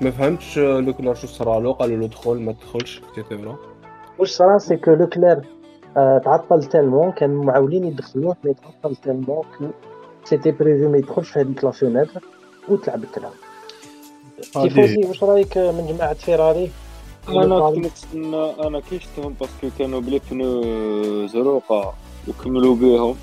ما 0.00 0.10
فهمتش 0.10 0.58
آه، 0.58 0.80
لوكلير 0.80 1.14
شو 1.14 1.26
صرا 1.26 1.60
له 1.60 1.72
قالوا 1.72 1.96
له 1.96 2.06
دخل 2.06 2.40
ما 2.40 2.52
تدخلش 2.52 3.02
et 3.08 3.20
cetera 3.20 3.56
واش 4.18 4.30
صرا 4.30 4.58
c'est 4.58 4.76
que 4.76 4.90
لوكلير 4.90 5.40
آه، 5.96 6.18
تعطل 6.18 6.62
tellement 6.62 7.12
كانوا 7.12 7.44
معاولين 7.44 7.84
يدخلوه 7.84 8.36
mais 8.44 8.54
تعطل 8.54 8.96
tellement 8.96 9.42
que 9.58 9.64
c'était 10.24 10.50
prévu 10.50 10.86
ما 10.86 10.98
يدخلش 10.98 11.30
في 11.30 11.40
هذيك 11.40 11.64
la 11.64 11.70
fenêtre 11.70 12.22
وتلعب 12.68 13.04
الكلام 13.04 13.32
tifosi 14.52 15.04
واش 15.06 15.24
رايك 15.24 15.58
من 15.58 15.86
جماعة 15.86 16.14
فيراري 16.14 16.70
أنا 17.28 17.70
كنت 17.70 17.86
نتسنى 17.86 18.36
أنا 18.66 18.80
كي 18.80 18.98
شفتهم 18.98 19.34
parce 19.40 19.58
que 19.58 19.68
كانوا 19.78 20.00
ب 20.00 20.05
les 20.05 20.20
pneus 20.30 21.26
زروقه 21.26 21.94
وكملوا 22.28 22.76
بيهم 22.76 23.16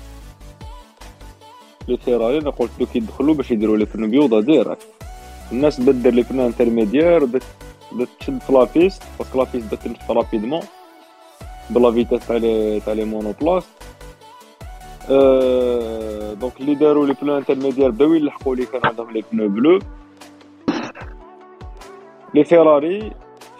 les 1.88 1.96
فيراري 1.96 2.38
أنا 2.38 2.50
قلت 2.50 2.70
لو 2.80 2.86
كي 2.86 2.98
يدخلوا 2.98 3.34
باش 3.34 3.50
يديروا 3.50 3.76
les 3.76 3.84
pneus 3.84 4.06
بيوضه 4.10 4.40
direct 4.40 4.86
الناس 5.52 5.80
بدل 5.80 6.14
les 6.14 6.22
pneus 6.22 6.46
intermédiaires 6.46 7.24
بدات 7.24 7.42
بدات 7.92 8.08
تشد 8.20 8.40
في 8.40 8.52
la 8.52 8.66
piste 8.66 9.02
parce 9.18 9.30
que 9.30 9.38
la 9.38 9.46
piste 9.46 9.66
بدات 9.66 9.82
تمشي 9.84 10.00
rapidement 10.10 10.62
ب 11.70 11.77
la 11.77 11.92
vitesse 11.92 12.26
تاع 12.26 12.36
les 12.36 12.80
تاع 12.80 12.92
les 12.92 13.04
monoplaces 13.04 13.64
أه 13.64 13.89
donc 16.40 16.60
اللي 16.60 16.74
داروا 16.74 17.06
les 17.06 17.14
pneus 17.22 17.36
intermédiaires 17.38 17.90
بداو 17.90 18.14
يلحقوا 18.14 18.56
لي 18.56 18.66
كان 18.66 18.80
عندهم 18.84 19.10
les 19.10 19.22
pneus 19.32 19.48
pluie 19.48 19.78
les 22.34 22.44
فيراري 22.44 23.12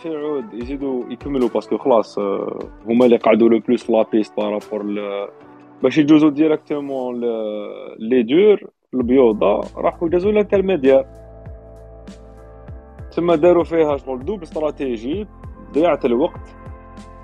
في 0.03 0.17
عود 0.17 0.55
يزيدوا 0.55 1.05
يكملوا 1.13 1.49
parce 1.49 1.67
que 1.67 1.79
خلاص 1.79 2.19
آه، 2.19 2.59
هما 2.87 3.05
اللي 3.05 3.17
قعدوا 3.17 3.49
le 3.49 3.59
plus 3.59 3.83
في 3.85 3.93
la 3.93 4.05
piste 4.05 4.37
par 4.37 4.50
rapport 4.50 4.83
باش 5.83 5.99
يجوزوا 5.99 6.31
directement 6.31 7.21
les 7.99 8.23
durs 8.23 8.61
البيوضه 8.95 9.61
راحوا 9.77 10.09
جازوا 10.09 10.31
ال 10.31 10.36
intermédiaires 10.36 11.05
تما 13.17 13.37
داروا 13.37 13.65
فيها 13.65 13.97
شغل 13.97 14.25
double 14.25 14.43
stratégie 14.43 15.27
ضيعت 15.75 16.05
الوقت 16.05 16.41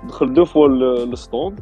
دخل 0.03 0.33
deux 0.33 0.45
fois 0.45 0.67
ال- 0.67 1.13
ال 1.13 1.21
stand 1.21 1.59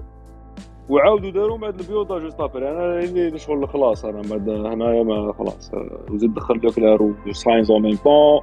وعاودوا 0.90 1.32
داروا 1.32 1.58
بعد 1.58 1.80
البيوضا 1.80 2.20
juste 2.20 2.40
après 2.40 2.70
أنا 2.70 3.00
اللي 3.00 3.40
شغل 3.40 3.68
خلاص 3.68 4.06
أنا 4.06 4.22
بعد 4.22 4.50
هنايا 4.50 5.04
ما 5.04 5.34
خلاص. 5.34 5.72
وزيد 6.12 6.34
دخل 6.34 6.60
لوكلار 6.64 7.14
وساينز 7.28 7.72
en 7.72 7.82
même 7.82 7.96
temps 7.96 8.42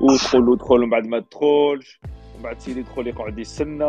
ودخل 0.00 0.48
ودخل 0.48 0.78
من 0.78 0.90
بعد 0.90 1.06
ما 1.06 1.18
تدخلش 1.18 2.00
ومن 2.04 2.42
بعد 2.44 2.58
سيدي 2.58 2.80
يدخل 2.80 3.06
يقعد 3.06 3.38
يستنى. 3.38 3.84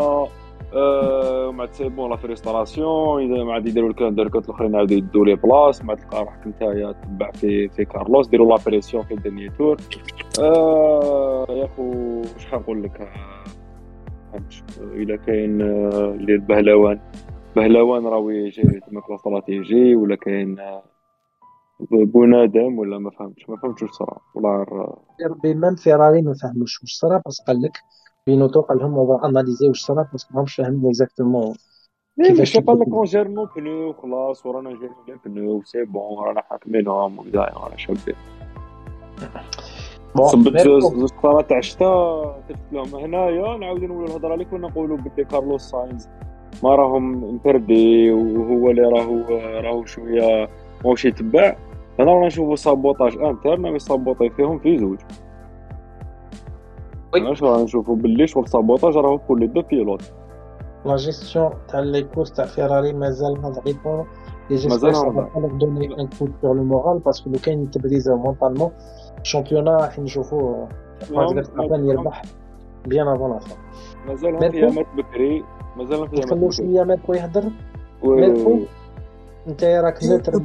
آه، 0.75 1.47
ومن 1.47 1.57
بعد 1.57 1.71
c'est 1.71 1.89
bon 1.89 2.09
la 2.09 2.15
frustration 2.15 3.31
من 3.31 3.45
بعد 3.47 3.67
يديروا 3.67 3.89
لك 3.89 4.01
الدركات 4.01 4.45
الأخرين 4.45 4.75
عاودوا 4.75 4.97
يدوا 4.97 5.25
les 5.25 5.35
places. 5.35 5.81
بعد 5.83 5.97
تلقى 5.97 6.19
روحك 6.19 6.47
نتايا 6.47 6.91
تبع 6.91 7.31
في 7.31 7.69
في 7.69 7.85
كارلوس. 7.85 8.27
ديروا 8.27 8.57
la 8.57 8.63
pression 8.65 9.03
في 9.03 9.13
ال 9.13 9.18
dernier 9.18 9.49
tour. 9.57 9.77
آه 10.41 11.45
يا 11.49 11.67
خو 11.67 12.21
شحال 12.37 12.59
نقول 12.59 12.83
لك؟ 12.83 13.09
فهمتش 14.33 14.63
الا 14.93 15.15
كاين 15.15 15.61
آه، 15.61 16.15
اللي 16.19 16.33
البهلوان 16.33 16.99
بهلوان 17.55 18.05
راهو 18.05 18.29
يجي 18.29 18.79
تما 18.79 19.01
استراتيجي 19.15 19.95
ولا 19.95 20.15
كاين 20.15 20.57
بنادم 21.91 22.79
ولا 22.79 22.97
ما 22.97 23.09
فهمتش؟ 23.09 23.49
ما 23.49 23.57
فهمتش 23.57 23.83
واش 23.83 23.91
صرا. 23.91 24.17
ولا 24.35 24.65
ربي 25.29 25.53
même 25.53 25.75
فيراري 25.75 26.21
ما 26.21 26.33
فهموش 26.33 26.81
واش 26.81 26.93
صرا 26.93 27.21
بس 27.27 27.41
قال 27.47 27.61
لك 27.61 27.77
بينوتو 28.27 28.61
قال 28.61 28.77
لهم 28.77 28.93
on 28.93 29.25
analyse 29.25 29.67
واش 29.67 29.81
صرا 29.81 30.07
بس 30.13 30.31
ماهمش 30.31 30.55
فاهمين 30.55 30.85
exactement 30.89 31.53
كيفاش 32.23 32.57
قال 32.57 32.79
لك 32.79 32.87
on 32.87 33.03
gère 33.03 33.27
nos 33.27 33.47
pneus 33.55 33.93
خلاص 33.93 34.45
ورانا 34.45 34.69
جايين 34.69 34.93
les 35.07 35.19
pneus 35.25 35.61
c'est 35.63 35.83
bon 35.83 36.25
رانا 36.25 36.41
حاكمينهم 36.41 37.19
وكذا 37.19 37.39
رانا 37.41 37.77
شابين. 37.77 38.15
صبت 40.21 40.57
زوج 40.57 41.09
تاع 41.49 41.57
الشتا 41.57 42.43
تفت 42.49 42.73
لهم 42.73 42.95
هنايا 42.95 43.57
نعاودو 43.57 43.87
نولو 43.87 44.05
الهضره 44.05 44.33
اللي 44.33 44.45
كنا 44.45 44.67
نقولو 44.67 44.95
بلي 44.95 45.25
كارلوس 45.25 45.61
ساينز. 45.61 46.07
ما 46.63 46.75
راهم 46.75 47.35
مفردي 47.35 48.11
وهو 48.11 48.69
اللي 48.71 48.81
راهو 48.81 49.21
راهو 49.59 49.85
شوية 49.85 50.49
ماهوش 50.83 51.05
يتبع. 51.05 51.55
هنا 51.99 52.13
رانا 52.13 52.27
نشوفو 52.27 52.55
سابوطاج 52.55 53.17
انترن 53.17 53.71
مي 53.71 53.79
سابوطي 53.79 54.29
فيهم 54.29 54.59
في 54.59 54.79
زوج. 54.79 54.99
علاش 57.15 57.43
رانا 57.43 57.63
نشوفو 57.63 57.95
باللي 57.95 58.27
شغل 58.27 58.47
سابوطاج 58.47 58.97
راهو 58.97 59.17
كل 59.17 59.53
دو 59.53 59.61
بيلوت. 59.61 60.13
لا 60.85 60.95
جيستيون 60.95 61.51
تاع 61.67 61.79
لي 61.79 62.03
كورس 62.03 62.31
تاع 62.31 62.45
فيراري 62.45 62.93
مازال 62.93 63.41
ما 63.41 63.49
ضعيفه 63.49 64.05
لي 64.49 64.55
مازال 64.55 64.91
جيسبر 64.91 65.29
دوني 65.59 65.85
ان 65.85 66.07
كود 66.19 66.31
سور 66.41 66.55
لو 66.55 66.63
مورال 66.63 66.99
باسكو 66.99 67.29
لو 67.29 67.39
كان 67.45 67.63
يتبريزا 67.63 68.15
مونطالمون 68.15 68.71
الشامبيونا 69.21 69.77
راح 69.77 69.99
نشوفوه 69.99 70.69
فيرستابن 70.99 71.89
يربح 71.89 72.21
بيان 72.85 73.07
افون 73.07 73.31
لا 73.31 73.39
فان 73.39 73.57
مازال 74.07 74.39
قيامات 74.39 74.85
بكري. 74.97 75.43
مازال 75.77 76.09
قيامات 76.09 76.25
نخلو 76.25 76.51
شوية 76.51 76.83
ماركو 76.83 77.13
يهدر؟ 77.13 77.43
ماركو 78.03 78.59
انت 79.47 79.63
راك 79.63 80.03
neutre 80.03 80.41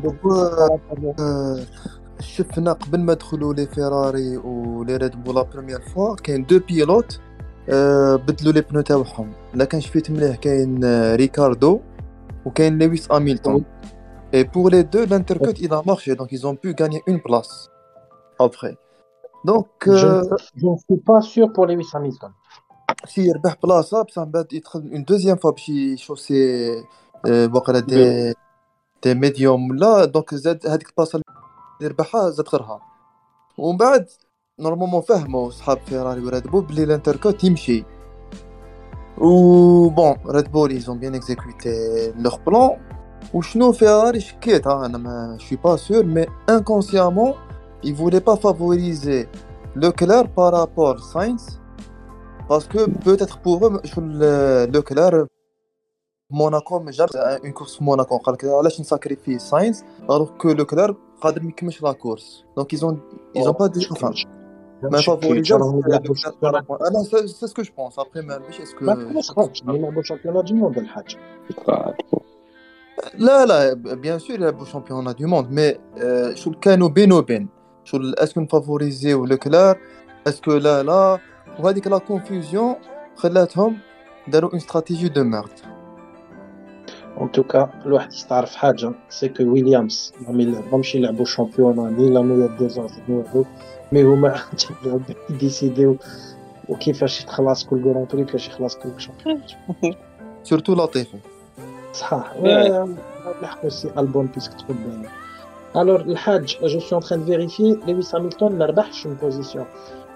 شفنا 2.20 2.72
قبل 2.72 3.00
ما 3.00 3.14
دخلوا 3.14 3.54
les 3.54 3.66
فيراري 3.66 4.36
و 4.36 4.51
les 4.51 4.96
ريد 4.96 5.24
بول 5.24 5.34
la 5.34 5.42
première 5.42 5.80
fois 5.80 6.14
كاين 6.14 6.46
deux 6.46 6.60
pilotes 6.68 7.20
بدلوا 8.26 8.52
les 8.52 8.60
pneus 8.60 8.80
تاعهم 8.80 9.32
لا 9.54 9.64
كان 9.64 9.80
شفيت 9.80 10.10
مليح 10.10 10.36
كاين 10.36 10.80
ريكاردو 11.14 11.80
وكاين 12.46 12.78
لويس 12.78 13.12
هاميلتون. 13.12 13.64
Et 14.30 14.44
pour 14.44 14.68
les 14.68 14.84
deux, 14.84 15.06
l'undercut, 15.06 15.56
il 15.66 15.72
a 15.72 15.80
marché, 15.86 16.14
donc 16.14 16.28
ils 16.36 16.46
ont 16.46 16.56
pu 16.62 16.74
gagner 16.74 17.02
une 17.06 17.20
place. 17.26 17.70
Après. 18.46 18.74
Donc, 19.48 19.70
je, 19.86 20.10
je 20.60 20.66
ne 20.66 20.76
suis 20.84 21.00
pas 21.10 21.20
sûr 21.32 21.46
pour 21.54 21.64
Lewis 21.66 21.90
Hamilton. 21.94 22.32
Si 23.04 23.20
يربح 23.20 23.56
بلاصة 23.62 24.02
بصح 24.02 24.22
من 24.22 24.30
بعد 24.30 24.52
يدخل 24.52 24.90
une 24.92 25.04
deuxième 25.04 25.36
fois 25.36 25.50
باش 25.50 25.68
يشوسي 25.68 26.70
وقيلا 27.26 27.78
des 27.80 28.34
des 29.02 29.14
médiums 29.14 29.76
là 29.76 30.04
donc 30.04 30.34
زاد 30.34 30.66
هذيك 30.66 30.88
البلاصة 30.88 31.16
اللي 31.16 31.24
يربحها 31.80 32.30
زاد 32.30 32.48
غيرها 32.48 32.80
ومن 33.58 33.76
بعد 33.76 34.06
normalement 34.60 35.00
فهموا 35.00 35.50
صحاب 35.50 35.78
فيراري 35.86 36.20
وريد 36.20 36.46
بول 36.46 36.64
بلي 36.64 36.84
undercut 36.84 37.44
يمشي 37.44 37.84
و 39.18 39.88
bon 39.88 40.16
ريد 40.26 40.52
بول 40.52 40.70
ils 40.70 40.84
ont 40.84 40.98
bien 40.98 41.14
exécuté 41.14 42.12
leur 42.16 42.36
plan 42.46 42.76
وشنو 43.34 43.72
فيراري 43.72 44.20
شكيت 44.20 44.66
أنا 44.66 44.98
mais 44.98 45.36
je 45.40 45.46
suis 45.46 45.58
pas 45.64 45.76
sûr 45.76 46.04
mais 46.04 46.26
inconsciemment 46.50 47.34
il 47.82 47.94
voulait 47.94 48.20
pas 48.20 48.36
favoriser 48.36 49.28
Leclerc 49.74 50.28
par 50.38 50.52
rapport 50.52 50.96
à 50.96 50.98
Sainz 51.12 51.60
parce 52.48 52.66
que 52.66 52.80
peut-être 53.06 53.38
pour 53.38 53.56
eux 53.66 53.80
Leclerc 54.76 55.26
موناكو 56.30 56.84
جاب 56.90 57.08
une 57.16 57.52
course 57.52 57.82
موناكو 57.82 58.16
قال 58.16 58.34
لك 58.34 58.44
علاش 58.44 58.80
نساكريفي 58.80 59.38
ساينز 59.38 59.84
alors 60.02 60.30
que 60.30 60.52
لوكلير 60.52 60.94
قادر 61.20 61.42
ما 61.42 61.48
يكملش 61.48 61.82
la 61.82 61.92
course 61.92 62.44
donc 62.56 62.72
ils 62.72 62.86
ont 62.86 63.00
ils 63.36 63.44
ont 63.44 63.52
pas 63.52 63.66
dit 63.66 63.80
enfin 63.80 64.26
ما 64.82 65.00
فافوريزا 65.00 65.56
أنا 65.56 67.02
c'est 67.26 67.46
ce 67.46 67.53
que 67.53 67.62
je 67.62 67.72
pense 67.76 67.98
après 67.98 68.26
ما 68.26 68.38
نعرفش 68.38 68.60
est-ce 68.60 68.76
que 68.76 68.84
ما 68.84 68.94
تكونش 68.94 69.30
خرج 69.30 69.62
يلعبوا 69.68 70.02
championnat 70.02 70.44
du 70.44 70.52
monde 70.52 70.78
الحاج 70.78 71.16
لا 73.14 73.46
لا 73.46 73.74
bien 73.74 74.18
sûr 74.18 74.36
يلعبوا 74.36 74.64
championnat 74.64 75.16
du 75.16 75.24
monde 75.24 75.50
mais 75.50 75.74
chaud 76.34 76.50
كانوا 76.50 76.88
بين 76.88 77.12
وبين 77.12 77.48
شو 77.88 78.00
اسكو 78.18 78.40
نفافوريزيو 78.40 79.24
لوكلير 79.24 79.76
est-ce 80.26 80.44
que 80.44 80.52
لا 80.52 80.82
لا 80.82 81.18
وهذيك 81.58 81.86
la 81.86 81.98
confusion 81.98 82.74
خلاتهم 83.16 83.78
داروا 84.28 84.50
une 84.50 84.58
stratégie 84.58 85.08
de 85.08 85.24
merde 85.24 85.50
en 87.20 87.32
tout 87.32 87.54
cas 87.54 87.70
الواحد 87.86 88.12
يستعرف 88.12 88.54
حاجة 88.54 88.92
c'est 89.08 89.28
que 89.28 89.42
ويليامز 89.42 90.12
ما 90.28 90.42
يلعبهمش 90.42 90.94
يلعبوا 90.94 91.24
championnat 91.24 91.90
ni 91.90 92.10
la 92.10 92.22
meilleure 92.22 92.56
des ... 92.58 92.90
ni 93.08 93.44
mais 93.92 94.02
هما 94.02 94.40
يديسيديو 95.30 95.96
وكيفاش 96.68 97.20
يتخلص 97.20 97.64
كل 97.64 97.82
Grand 97.82 98.06
Prix 98.12 98.24
كيفاش 98.24 98.48
يخلص 98.48 98.76
كل 98.76 98.90
champion 98.98 99.42
سورتو 100.42 100.74
لطيفي 100.74 101.18
صحاح 101.92 102.36
لحقوا 103.42 103.70
سي 103.70 103.90
البون 103.98 104.26
بيسك 104.26 104.52
تقول 104.52 104.76
بالي 105.78 105.90
الور 105.90 106.00
الحاج 106.00 106.58
جو 106.62 106.80
سي 106.80 106.94
اون 106.94 107.02
تران 107.02 107.24
فيريفي 107.24 107.78
لويس 107.86 108.16
هامilton 108.16 108.42
ما 108.42 108.66
ربحش 108.66 109.06
اون 109.06 109.14
بوزيسيون 109.14 109.66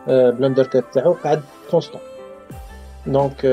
بلندر 0.07 0.67
كاب 0.67 0.91
تاعو 0.91 1.13
قعد 1.13 1.43
كونستون 1.71 2.01
دونك 3.07 3.47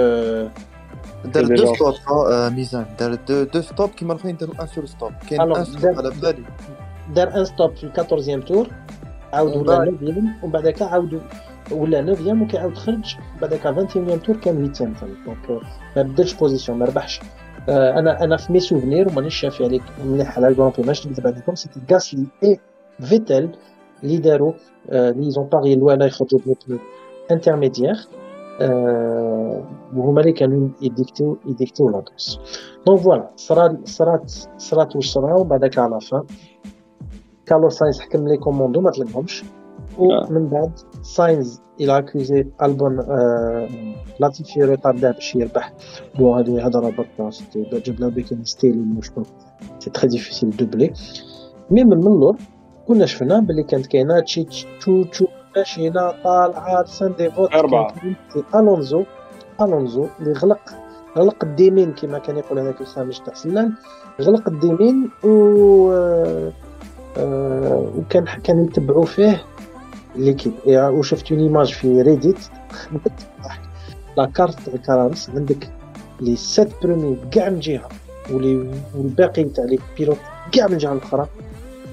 دار 1.26 1.46
دو 1.56 1.74
ستوب 1.76 1.94
ميزان 2.30 2.86
دار 3.00 3.16
دو 3.16 3.44
دو 3.44 3.62
ستوب 3.62 3.90
كيما 3.90 4.14
الاخرين 4.14 4.38
داروا 4.38 4.62
ان 4.62 4.68
سول 4.68 4.90
ستوب 4.90 5.12
كاين 5.30 5.42
ان 5.42 5.66
ستوب 5.66 5.98
على 5.98 6.10
بالي 6.22 6.44
دار 7.16 7.36
ان 7.36 7.46
ستوب 7.46 7.76
في 7.76 7.84
الكاتورزيام 7.84 8.42
تور 8.42 8.68
عاود 9.34 9.56
ولا 9.56 9.86
نوفيام 9.86 10.34
ومن 10.44 10.52
بعدك 10.52 10.82
عاود 10.82 11.22
ولا 11.72 12.02
نوفيام 12.02 12.42
وكيعاود 12.42 12.78
خرج 12.78 13.16
بعدك 13.42 13.66
21 13.66 14.22
تور 14.22 14.38
كان 14.38 14.58
ويتيام 14.58 14.94
دونك 15.26 15.62
ما 15.96 16.02
بدلش 16.02 16.34
بوزيسيون 16.34 16.78
ما 16.78 16.86
ربحش 16.86 17.20
أنا 17.70 18.24
أنا 18.24 18.38
في 18.38 18.54
مي 18.54 18.60
سوفنير 18.60 19.08
ومانيش 19.08 19.36
شافي 19.36 19.64
عليك 19.64 19.84
مليح 20.06 20.38
على 20.38 20.48
الجران 20.48 20.72
بري 20.78 20.88
ماش 20.88 21.08
نكذب 21.08 21.28
عليكم 21.28 21.56
سيتي 21.56 21.80
غاسلي 21.92 22.26
اي 22.44 22.60
فيتل 23.02 23.50
اللي 24.04 24.18
داروا 24.18 24.54
اللي 24.90 25.32
زون 25.32 25.46
باغي 25.46 25.74
الوالا 25.74 26.06
يخرجوا 26.06 26.40
بلو 26.68 26.78
انترميديير 27.32 27.96
وهما 29.96 30.22
اللي 30.22 30.32
كانوا 30.32 30.70
يديكتيو 30.82 31.38
يديكتيو 31.46 31.90
لا 31.90 32.00
كورس 32.00 32.40
دونك 32.88 33.00
فوالا 33.02 33.30
صرات 33.36 33.88
صرات 33.88 34.32
صرات 34.58 34.96
واش 34.96 35.12
صرا 35.12 35.34
وبعدك 35.34 35.78
على 35.78 36.02
فان 36.02 36.24
كارلوس 37.46 37.74
ساينز 37.78 38.00
حكم 38.00 38.28
لي 38.28 38.38
كوموندو 38.38 38.82
ما 38.82 38.92
طلبهمش 38.92 39.44
ومن 39.98 40.48
بعد 40.48 40.72
ساينز 41.02 41.62
إلى 41.82 41.98
اكوزي 41.98 42.48
البون 42.62 42.98
لاتيفي 44.20 44.64
ريتاردار 44.64 45.12
باش 45.12 45.36
يربح. 45.36 45.74
بون 46.18 46.38
هادي 46.38 46.62
هضره 46.62 46.90
برك 46.90 47.34
جاب 47.86 48.00
لها 48.00 48.10
بيكين 48.10 48.44
ستيلي 48.44 48.78
مش 48.78 49.12
سي 49.80 49.90
تري 49.90 50.08
ديفيسيل 50.08 50.50
دوبلي 50.50 50.94
مي 51.72 51.84
من 51.84 51.94
اللور 51.94 52.38
كنا 52.88 53.06
شفنا 53.06 53.40
بلي 53.40 53.64
كانت 53.64 53.88
كاينة 53.88 54.20
تشي 54.20 54.44
تشو 54.44 55.04
تشو 55.04 55.26
ماشينا 55.56 56.14
طالعه 56.24 56.86
سان 56.86 57.14
دي 57.18 57.32
فوت 57.32 57.54
أربعة. 57.54 57.94
الونزو 58.56 59.04
الونزو 59.62 60.08
اللي 60.20 60.34
غلق 60.34 60.60
غلق 61.18 61.44
الديمين 61.44 61.94
كما 61.94 62.20
كان 62.20 62.38
يقول 62.38 62.60
هذاك 62.60 62.82
الخامس 62.82 63.22
تاع 63.22 63.34
سلان 63.34 63.74
غلق 64.22 64.50
الديمين 64.50 65.10
و 65.24 65.30
وكان 67.98 68.26
كان 68.44 68.66
يتبعوا 68.66 69.06
فيه 69.06 69.42
l'équipe 70.16 70.54
وشفت 70.68 71.32
une 71.32 71.42
image 71.42 71.74
في 71.74 72.02
Reddit 72.02 72.40
la 74.18 74.26
carte 74.26 74.60
تاع 74.60 74.76
كارانس 74.76 75.30
عندك 75.30 75.70
les 76.22 76.36
sept 76.36 76.70
premiers 76.84 77.18
كاع 77.32 77.50
من 77.50 77.60
جهه 77.60 77.90
ولي 78.32 78.72
والباقي 78.96 79.44
تاع 79.44 79.64
les 79.64 79.80
pilotes 79.98 80.18
كاع 80.52 80.68
من 80.68 80.74
الجهه 80.74 80.94
الاخرى 80.94 81.28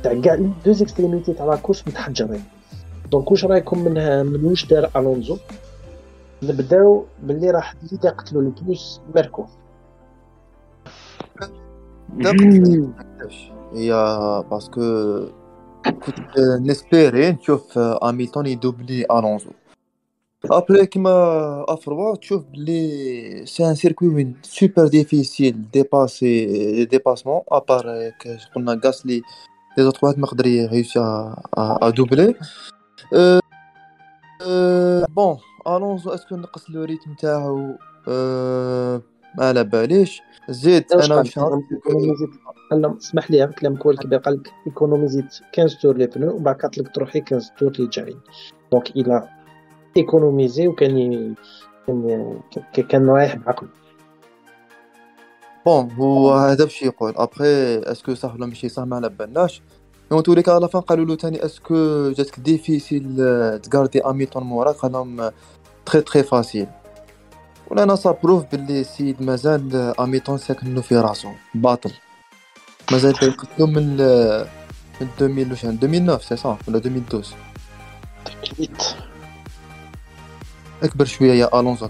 تاع 0.02 0.20
كاع 0.20 0.38
deux 0.64 0.82
extrémités 0.82 1.32
تاع 1.33 1.46
la 1.46 1.56
course 1.56 1.88
متحجرين 1.88 2.44
donc 3.11 3.30
واش 3.31 3.44
رايكم 3.44 3.79
من 3.79 4.26
من 4.26 4.44
واش 4.44 4.66
دار 4.66 4.90
الونزو 4.96 5.37
نبداو 6.42 7.05
باللي 7.22 7.50
راح 7.50 7.74
اللي 7.92 8.11
قتلوا 8.11 8.42
البلوس 8.42 9.00
ماركو 9.14 9.46
هي 13.74 13.92
باسكو 14.50 14.81
كنت 15.90 16.38
نسبيري 16.61 17.31
نشوف 17.33 17.79
هاميلتون 17.79 18.46
يدوبلي 18.46 19.07
الونزو 19.11 19.51
ابري 20.51 20.87
كيما 20.87 21.64
افروا 21.68 22.16
تشوف 22.16 22.42
بلي 22.44 23.46
سي 23.46 23.68
ان 23.68 23.75
سيركوي 23.75 24.09
وين 24.09 24.37
سوبر 24.42 24.87
ديفيسيل 24.87 25.70
ديباسي 25.70 26.85
ديباسمون 26.85 27.40
ابار 27.49 28.12
قلنا 28.55 28.81
غاسلي 28.85 29.22
لي 29.79 29.85
زوطخ 29.85 30.05
واحد 30.05 30.18
ما 30.18 30.27
قدر 30.27 30.46
يغيوسي 30.46 31.01
ا 31.59 31.90
دوبلي 31.90 32.35
بون 35.09 35.38
الونزو 35.66 36.11
اسكو 36.11 36.37
نقص 36.37 36.70
لو 36.70 36.85
ريتم 36.85 37.14
تاعو 37.14 37.79
ما 39.38 39.46
على 39.46 39.64
باليش 39.64 40.22
زيد 40.51 40.85
أنا 40.92 41.25
أنا 42.72 42.96
اسمح 42.98 43.31
لي 43.31 43.46
كلام 43.46 43.76
كول 43.76 43.98
كبير 43.98 44.18
قال 44.18 44.35
لك 44.35 44.52
économiser 44.66 45.35
15 45.57 45.81
tours 45.80 45.96
les 45.96 46.06
pneus 46.06 46.30
ومن 46.35 46.42
بعد 46.42 46.55
قالت 46.55 46.94
تروحي 46.94 47.20
15 47.20 47.52
tours 47.59 47.72
اللي 47.72 47.88
جايين 47.88 48.20
donc 48.72 48.90
il 48.90 49.28
a 49.96 50.04
économisé 50.04 50.68
وكان 50.68 51.35
كان 51.87 52.85
كان 52.88 53.11
رايح 53.11 53.37
بعقله 53.37 53.68
bon 55.66 55.90
هو 55.92 56.35
هذا 56.35 56.64
باش 56.64 56.83
يقول. 56.83 57.14
après 57.16 57.78
est-ce 57.78 58.02
que 58.02 58.14
صح 58.14 58.35
ولا 58.35 58.46
ماشي 58.46 58.68
صح 58.68 58.83
ما 58.83 58.96
على 58.96 59.09
بالناش 59.09 59.62
en 60.12 60.22
tout 60.22 60.35
cas 60.35 60.48
على 60.48 60.68
فان 60.68 60.81
قالوا 60.81 61.05
له 61.05 61.16
ثاني 61.16 61.44
est-ce 61.44 61.88
que 61.88 62.11
جاتك 62.11 62.40
difficile 62.40 63.16
تغاردي 63.61 64.00
اميتون 64.00 64.42
موراك؟ 64.42 64.74
قال 64.74 64.92
لهم 64.92 65.31
تري 65.87 66.00
تري 66.00 66.22
فاسيل 66.22 66.66
ولا 67.70 67.83
أنا 67.83 67.96
بروف 68.22 68.44
باللي 68.52 68.81
السيد 68.81 69.22
مازال 69.22 69.94
اميتون 70.00 70.38
ساكن 70.38 70.81
في 70.81 70.96
راسو 70.96 71.29
باطل 71.55 71.92
مازال 72.92 73.14
يقتلو 73.22 73.66
من 73.66 73.96
من 75.01 75.09
2000 75.20 75.51
واش 75.51 75.64
2009 75.64 76.18
سي 76.18 76.37
صح 76.37 76.59
ولا 76.68 76.79
2012 76.79 77.37
اكبر 80.83 81.05
شوية 81.05 81.33
يا 81.33 81.61
الونزو 81.61 81.88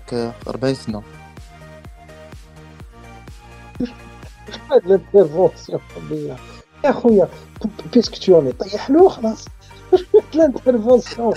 40 0.49 0.75
سنه 0.75 1.03
هاد 4.71 4.85
الانترفونسيون 4.87 5.81
يا 6.85 6.93
خويا 6.93 7.29
بيسك 7.93 8.19
تيوني 8.19 8.53
طيح 8.53 8.91
له 8.91 9.09
خلاص 9.09 9.45
ال 10.35 10.43
intervention 10.43 11.35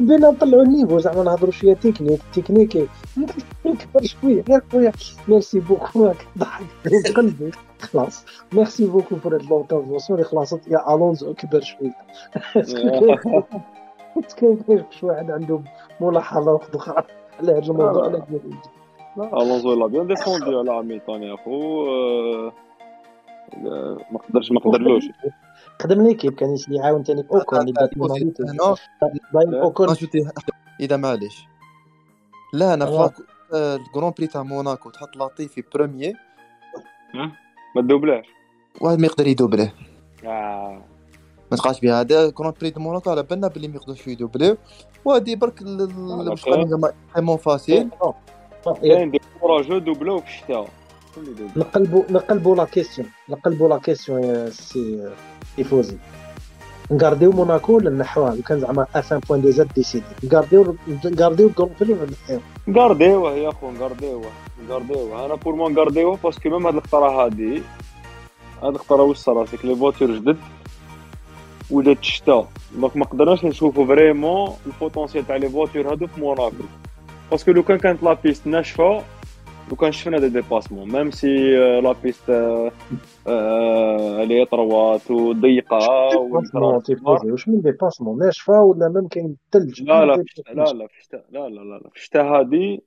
بينا 0.00 0.30
نطلعوا 0.30 0.62
ال 0.62 0.67
niveau 0.67 0.98
زعما 0.98 1.22
نهضروا 1.22 1.52
شوية 1.52 1.74
تكنيك 1.74 2.20
تكنيكي 2.34 2.88
نكبر 3.66 4.02
شوية. 4.02 4.44
يا 4.48 4.62
خويا 4.72 4.92
merci 5.28 5.60
beaucoup 5.60 6.12
ضحك 6.38 6.66
قلبي. 7.16 7.50
خلاص. 7.80 8.24
merci 8.52 8.86
beaucoup 8.86 9.16
pour 9.16 9.34
هاد 9.34 9.42
l'intervention 9.42 10.18
اللي 10.18 10.30
خلاصت 10.30 10.68
يا 10.68 10.94
ألونزو 10.94 11.34
كبر 11.34 11.60
شوية 11.60 11.94
كاين 14.36 14.84
شي 14.90 15.06
واحد 15.06 15.30
عنده 15.30 15.60
ملاحظة 16.00 16.60
أخرى 16.74 17.04
على 17.40 17.52
هذا 17.52 17.58
الموضوع؟ 17.58 18.04
على 18.06 19.42
ألونزو 19.42 19.74
l'a 19.74 19.86
bien 19.86 20.06
défendu 20.06 20.70
على 20.70 20.82
ميطان 20.82 21.22
يا 21.22 21.36
خو 21.36 21.84
ما 24.10 24.18
قدرش 24.28 24.52
ما 24.52 24.60
قدرلوش. 24.60 25.04
خدم 25.82 26.06
ليكيب 26.06 26.34
كان 26.34 26.56
يعاون 26.68 27.04
ثاني 27.04 27.24
اوكون 27.32 27.60
اللي 27.60 27.72
بدات 27.72 27.98
باين 29.32 29.54
اوكون 29.54 29.96
إذا 30.80 30.96
معليش. 30.96 31.46
لا 32.52 32.74
أنا 32.74 32.86
فاك 32.86 33.12
الكرون 33.54 34.12
بري 34.18 34.26
تاع 34.26 34.42
موناكو 34.42 34.90
تحط 34.90 35.16
لاتيفي 35.16 35.64
بروميي 35.74 36.14
ما 37.76 37.82
تدوبلاش 37.82 38.26
واحد 38.80 38.98
ما 38.98 39.06
يقدر 39.06 39.26
يدوبليه 39.26 39.74
آه. 40.24 40.82
ما 41.50 41.56
تقاش 41.56 41.80
بها. 41.80 42.00
هذا 42.00 42.30
كرون 42.30 42.52
بري 42.60 42.70
دو 42.70 42.80
موناكو 42.80 43.10
على 43.10 43.22
بالنا 43.22 43.48
بلي 43.48 43.68
ما 43.68 43.74
يقدرش 43.74 44.06
يدوبليو 44.08 44.56
وهادي 45.04 45.36
برك 45.36 45.58
فريمون 47.14 47.36
فاسيل. 47.36 47.90
كاين 48.82 49.10
دي 49.10 49.20
كوراجو 49.40 49.78
دوبلاو 49.78 50.18
في 50.18 50.26
الشتاء 50.26 50.68
نقلبوا 51.56 52.02
نقلبوا 52.10 52.56
لا 52.56 52.64
كيسيون 52.64 53.08
نقلبوا 53.28 53.68
la 53.68 53.78
question 53.78 54.24
يا 54.24 54.50
سي 54.50 55.10
يفوزي 55.58 55.96
نقارديو 56.90 57.32
موناكو 57.32 57.76
ولا 57.76 57.90
نحوها 57.90 58.34
لو 58.34 58.42
كان 58.42 58.60
زعما 58.60 58.86
اف 58.94 59.12
ان 59.12 59.18
بوان 59.18 59.40
دي 59.40 59.52
زاد 59.52 59.68
ديسيدي. 59.74 60.04
نقارديو 60.24 60.76
نقارديو 61.04 61.50
Grand 61.50 61.70
Prix 61.80 61.92
ولا 61.92 62.10
نحيو 62.24 62.40
نقارديوه 62.68 63.32
يا 63.32 63.50
خو 63.50 63.70
نقارديوه 63.70 64.30
نقارديوه 64.68 65.26
أنا 65.26 65.34
pour 65.34 65.54
moi 65.54 65.72
نقارديوه 65.72 66.18
parce 66.24 66.39
que 66.39 66.48
même 66.48 66.66
هاد 66.66 66.74
القطرة 66.74 67.24
هادي 67.24 67.62
هاد 68.62 68.74
القطرة 68.74 69.02
واش 69.02 69.16
صرا 69.16 69.46
c'est 69.46 69.57
que 69.57 69.64
les 69.64 69.76
voitures 69.76 70.10
جدد 70.10 70.36
ولات 71.70 71.98
الشتا 71.98 72.48
donc 72.74 72.96
ما 72.96 73.04
قدرناش 73.04 73.44
نشوفو 73.44 73.86
vraiment 73.86 74.50
ال 74.66 74.72
potentiel 74.72 75.26
تاع 75.26 75.36
les 75.36 75.48
voitures 75.48 75.92
هادو 75.92 76.06
في 76.06 76.20
موناكو. 76.20 76.64
parce 77.30 77.42
que 77.42 77.50
لو 77.50 77.62
كان 77.62 77.78
كانت 77.78 78.02
la 78.02 78.12
piste 78.12 78.46
ناشفة 78.46 79.02
لو 79.70 79.76
كان 79.76 79.92
شفنا 79.92 80.18
des 80.18 80.28
dépassements 80.28 80.92
même 80.92 81.10
si 81.10 81.56
la 81.80 81.94
piste 82.02 82.30
اللي 83.26 84.44
étroite 84.44 85.10
وضيقة 85.10 85.76
واش 87.32 87.48
من 87.48 87.60
dépassement؟ 87.60 88.18
ناشفه 88.18 88.62
ولا 88.62 88.88
même 88.88 89.08
كاين 89.08 89.36
الثلج 89.46 89.82
لا 89.82 90.04
لا 90.04 90.24
لا 90.54 90.72
لا 90.72 90.86
في 90.86 90.98
الشتاء 90.98 91.24
لا 91.30 91.48
لا 91.48 91.60
لا 91.60 91.88
في 91.90 91.96
الشتاء 91.96 92.24
هادي 92.24 92.82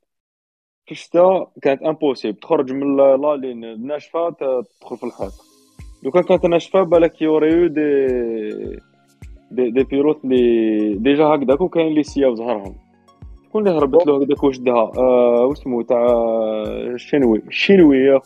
في 0.86 0.92
الشتاء 0.92 1.52
كانت 1.62 1.82
impossible 1.82 2.40
تخرج 2.40 2.72
من 2.72 2.96
la 2.96 3.36
ligne 3.36 3.86
ناشفة 3.86 4.30
تدخل 4.30 4.96
في 4.96 5.04
الخط 5.04 5.32
لو 6.02 6.10
كان 6.10 6.22
كانت 6.22 6.46
ناشفة 6.46 6.82
بالك 6.82 7.22
يوريو 7.22 7.66
des 7.66 8.06
دي, 9.50 9.70
دي 9.70 9.84
بيلوت 9.84 10.24
اللي 10.24 10.94
ديجا 10.94 11.24
هكذاك 11.24 11.60
وكاين 11.60 11.86
اللي 11.86 12.02
سياو 12.02 12.34
ظهرهم 12.34 12.87
شكون 13.48 13.68
اللي 13.68 13.78
هربت 13.78 14.06
له 14.06 14.16
هكذاك 14.22 14.44
وشدها 14.44 14.92
آه 14.98 15.46
واسمو 15.48 15.82
تاع 15.82 16.06
الشنوي 16.94 17.42
الشنوي 17.48 17.96
يا 17.96 18.20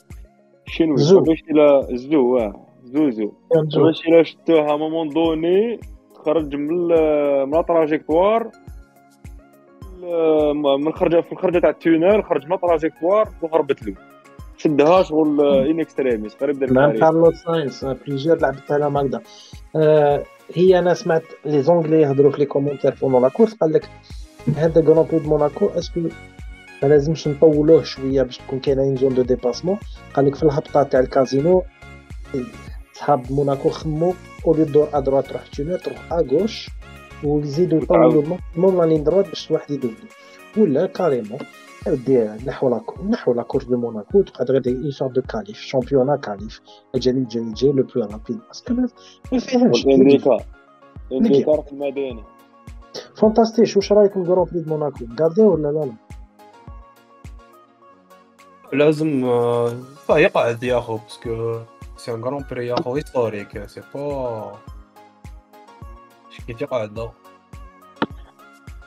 الشنوي 0.66 0.96
زو. 0.96 1.20
باش 1.20 1.42
إلى 1.50 1.86
زو 1.96 2.38
آه. 2.38 2.66
زوزو 2.84 3.32
باش 3.76 4.06
إلى 4.08 4.24
شدوها 4.24 4.76
مومون 4.76 5.08
دوني. 5.08 5.80
تخرج 6.14 6.54
من 6.54 6.86
من 7.48 7.56
التراجيكتوار 7.58 8.50
من 10.54 10.86
الخرجه 10.86 11.20
في 11.20 11.32
الخرجة 11.32 11.58
تاع 11.58 11.70
التونيل 11.70 12.24
خرج 12.24 12.46
من 12.46 12.52
التراجيكتوار 12.52 13.28
وهربت 13.42 13.82
له. 13.86 13.94
شدها 14.56 15.02
شغل 15.02 15.40
ان 15.70 15.80
اكستريميس 15.80 16.34
قريب 16.34 16.58
دار 16.58 16.72
مع. 16.72 16.92
كارلوس 16.92 17.34
ساينس 17.34 17.84
plusieurs 17.84 18.38
لعبتها 18.38 18.78
لها 18.78 19.00
هكذا 19.02 19.20
آه، 19.76 20.22
هي 20.54 20.78
أنا 20.78 20.94
سمعت 20.94 21.22
les 21.44 21.62
Anglais 21.62 22.00
يهضروا 22.02 22.30
في 22.30 22.38
les 22.38 22.46
commentaires 22.46 22.92
avant 22.92 23.22
la 23.22 23.28
course 23.28 23.54
قال 23.54 23.72
لك 23.72 23.88
هذا 24.56 24.80
grand 24.80 25.06
prix 25.06 25.18
de 25.18 25.28
Monaco 25.28 25.66
est-ce 25.66 25.89
que 25.89 26.00
ما 26.82 26.88
لازمش 26.88 27.28
نطولوه 27.28 27.82
شوية 27.82 28.22
باش 28.22 28.38
تكون 28.38 28.60
كاينة 28.60 28.82
une 28.82 28.96
zone 28.96 29.14
de 29.14 29.22
dépassement 29.22 29.78
قال 30.14 30.26
لك 30.26 30.34
في 30.34 30.42
الهبطه 30.42 30.82
تاع 30.82 31.00
الكازينو 31.00 31.62
صحاب 32.92 33.32
موناكو 33.32 33.68
خمو 33.68 34.14
au 34.46 34.52
lieu 34.52 34.64
de 34.64 34.88
à 34.94 34.99
droite 34.99 35.26
تروح 35.26 35.46
tunnel 35.46 35.78
تروح 35.78 36.12
à 36.12 36.21
gauche 36.21 36.70
ويزيدوا 37.24 37.82
يطولوا 37.82 38.22
ال 38.22 38.30
maximum 38.30 38.80
la 38.80 38.86
ligne 38.86 39.04
droite 39.04 39.28
باش 39.28 39.50
واحد 39.50 39.70
يدوبلي 39.70 40.08
ولا 40.56 40.86
carrément 40.86 41.38
دي 41.86 42.28
نحو 42.46 42.68
la 42.68 42.80
نحو 43.08 43.34
لا 43.34 43.42
كورس 43.42 43.64
دو 43.64 43.76
موناكو 43.76 44.22
تقعد 44.22 44.50
غير 44.50 44.62
اون 44.66 44.90
سورت 44.90 45.12
دو 45.12 45.22
كاليف 45.22 45.60
شامبيونا 45.60 46.16
كاليف 46.16 46.60
اجاني 46.94 47.24
جاي 47.24 47.52
جاي 47.52 47.72
لو 47.72 47.82
بلو 47.82 48.02
رابيد 48.04 48.38
باسكو 48.48 48.74
ما 48.74 49.38
فيهاش 49.38 49.84
والانديكا 49.84 50.38
انديكا 51.12 51.62
في 51.62 51.72
المدينة 51.72 52.22
فانتاستيش 53.16 53.76
واش 53.76 53.92
رايكم 53.92 54.24
كرون 54.24 54.44
بري 54.52 54.60
دو 54.60 54.70
موناكو 54.70 55.04
غارديو 55.20 55.52
ولا 55.54 55.68
لا 55.68 55.84
لا 55.84 55.92
لازم 58.72 59.24
آه، 59.24 59.72
فا 60.06 60.16
يقعد 60.18 60.62
يا 60.62 60.80
خو 60.80 60.96
باسكو 60.96 61.58
سي 61.96 62.14
ان 62.14 62.24
غران 62.24 62.44
بري 62.50 62.66
يا 62.66 62.76
خو 62.76 62.94
هيستوريك 62.96 63.66
سي 63.66 63.82
با 63.94 64.52
كيف 66.46 66.60
يقعد 66.62 66.98
لا 66.98 67.10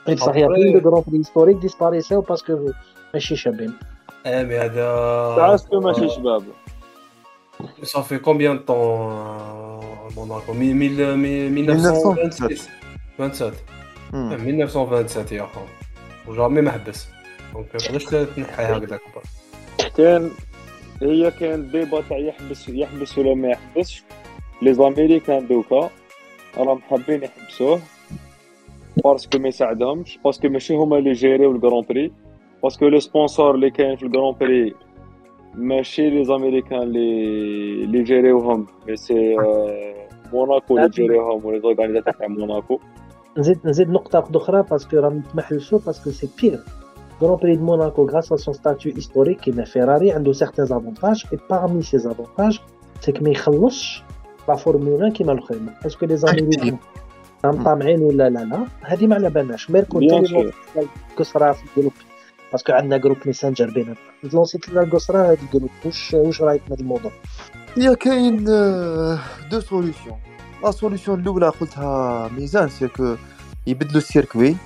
غير 0.08 0.16
صحيح 0.16 0.46
Après- 0.48 0.52
كاين 0.52 0.72
دو 0.72 0.80
كرون 0.80 1.02
بري 1.06 1.18
هيستوريك 1.18 1.56
ديسباريسيو 1.56 2.20
باسكو 2.20 2.70
ماشي 3.14 3.36
شابين 3.36 3.74
إيه 4.26 4.42
مي 4.42 4.58
هذا 4.58 5.36
تعاسكو 5.36 5.80
ماشي 5.80 6.08
شباب 6.08 6.42
صافي 7.82 8.18
كومبيان 8.18 8.58
طون 8.58 9.80
موناكو 10.16 10.52
مي- 10.52 10.74
ميل- 10.74 11.16
مي- 11.16 11.48
1927 11.48 12.56
27 13.18 13.52
مم. 13.52 13.75
1927 14.16 15.38
يا 15.40 15.46
خو 15.46 15.60
وجامي 16.28 16.60
ما 16.60 16.70
حبس 16.70 17.08
دونك 17.54 17.66
ما 17.74 17.78
تقدرش 17.78 18.04
تنحي 18.04 18.62
هكذاك 18.62 19.00
كان 19.96 20.30
هي 21.02 21.30
كان 21.30 21.70
ديبا 21.70 22.00
تاع 22.00 22.18
يحبس 22.18 22.68
يحبس 22.68 23.18
ولا 23.18 23.34
ما 23.34 23.48
يحبسش؟ 23.48 24.02
لي 24.62 24.74
زاميريكان 24.74 25.46
دوكا. 25.46 25.90
راهم 26.58 26.80
حابين 26.80 27.22
يحبسوه. 27.22 27.80
parce 29.04 29.25
que 29.25 29.38
ما 29.38 29.48
يساعدهمش. 29.48 30.18
parce 30.24 30.39
que 30.39 30.48
ماشي 30.48 30.74
هما 30.74 30.98
اللي 30.98 31.12
جيريو 31.12 31.52
ال 31.52 31.57
grand 31.57 31.84
prix 31.88 32.12
parce 32.62 32.78
que 32.78 32.88
les 32.88 33.00
sponsors 33.00 33.54
اللي 33.54 33.70
كاين 33.70 33.96
في 33.96 34.02
ال 34.02 34.08
grand 34.08 34.36
prix 34.40 34.74
ماشي 35.54 36.10
les 36.10 36.24
Américains 36.24 36.82
اللي 36.82 37.84
اللي 37.84 38.02
جيريوهم 38.02 38.66
mais 38.88 38.96
c'est 38.96 39.36
Monaco 40.32 40.78
اللي 40.78 40.88
جيريوهم 40.88 41.44
و 41.44 41.60
les 41.60 41.70
organisateurs 41.70 42.12
تاع 42.12 42.26
موناكو 42.26 42.80
نزيد 43.38 43.58
نزيد 43.64 43.90
نقطة 43.90 44.18
واحدة 44.18 44.38
أخرى 44.38 44.62
parce 44.62 44.83
que 44.83 44.96
راهم 44.96 45.22
تمحلسو 45.32 45.78
parce 45.78 46.10
que 46.10 46.28
c'est 46.40 46.60
Grand 47.20 47.38
Prix 47.38 47.56
de 47.56 47.62
Monaco, 47.62 48.04
grâce 48.04 48.30
à 48.30 48.36
son 48.36 48.52
statut 48.52 48.90
historique, 48.90 49.40
comme 49.40 49.64
Ferrari, 49.64 50.12
a 50.12 50.20
certains 50.34 50.70
avantages. 50.70 51.26
Et 51.32 51.38
parmi 51.38 51.82
ces 51.82 52.06
avantages, 52.06 52.60
c'est 53.00 53.14
que 53.14 53.22
ما 53.24 53.32
la 54.48 54.56
Formule 54.56 55.02
1 55.02 55.12
كيما 55.12 55.32
الاخرين 55.32 55.70
اسكو 55.86 56.06
لي 56.06 56.16
زاميريكان 56.16 56.76
راهم 57.44 57.64
طامعين 57.64 58.00
ولا 58.02 58.30
لا 58.30 58.38
لا 58.38 58.66
هذه 58.82 59.06
ما 59.06 59.14
على 59.14 59.30
بالناش 59.30 59.70
ميركو 59.70 60.00
قصرى 61.16 61.54
في 61.54 61.64
الجروب 61.64 61.92
باسكو 62.52 62.72
عندنا 62.72 62.96
جروب 62.96 63.16
ميسنجر 63.26 63.70
بيناتنا 63.70 64.30
لونسيت 64.32 64.68
لنا 64.68 64.82
القصرى 64.82 65.18
هذا 65.18 65.38
الجروب 65.42 65.70
واش 65.84 66.14
واش 66.14 66.42
رايك 66.42 66.62
في 66.62 66.74
هذا 66.74 66.80
الموضوع 66.80 67.10
هي 67.76 67.96
كاين 67.96 68.44
دو 69.50 69.60
سوليسيون 69.60 70.16
لا 70.66 70.72
سوليسيون 70.72 71.20
الاولى 71.20 71.48
قلتها 71.48 72.28
ميزان 72.28 72.68
سي 72.68 72.88
كو 72.88 73.16
يبدلوا 73.66 73.96
السيركوي 73.96 74.56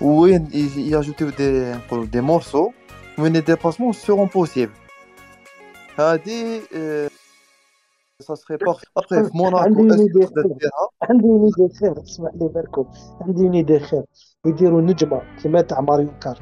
وين 0.00 0.48
ياجوتيو 0.76 1.28
دي 1.28 1.72
نقولوا 1.72 2.04
دي 2.04 2.20
مورسو 2.20 2.70
وين 3.18 3.32
لي 3.32 3.40
ديباسمون 3.40 3.92
سيرون 3.92 4.28
بوسيبل 4.34 4.72
هادي 5.98 6.60
سا 8.20 8.34
سخي 8.34 8.56
باغ 8.56 8.80
ابخي 8.96 9.24
في 9.24 9.30
موناكو 9.34 9.64
عندي 9.64 9.80
اون 11.24 11.44
ايدي 11.44 11.74
خير 11.80 12.02
اسمح 12.02 12.30
لي 12.34 12.48
باركم 12.48 12.84
عندي 13.20 13.42
اون 13.42 13.54
ايدي 13.54 13.78
خير 13.78 14.02
يديروا 14.46 14.80
نجمه 14.80 15.22
كيما 15.42 15.60
تاع 15.60 15.80
ماريو 15.80 16.10
كار 16.22 16.38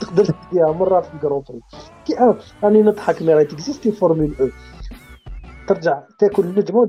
تقدر 0.00 0.24
تديها 0.24 0.72
مره 0.72 1.00
في 1.00 1.14
الجرون 1.14 1.42
بري 1.48 1.60
كي 2.04 2.14
راني 2.62 2.82
نضحك 2.82 3.22
مي 3.22 3.34
راهي 3.34 3.44
تكزيستي 3.44 3.92
فورمول 3.92 4.34
أو 4.40 4.48
ترجع 5.70 6.02
تاكل 6.18 6.44
النجمه 6.44 6.86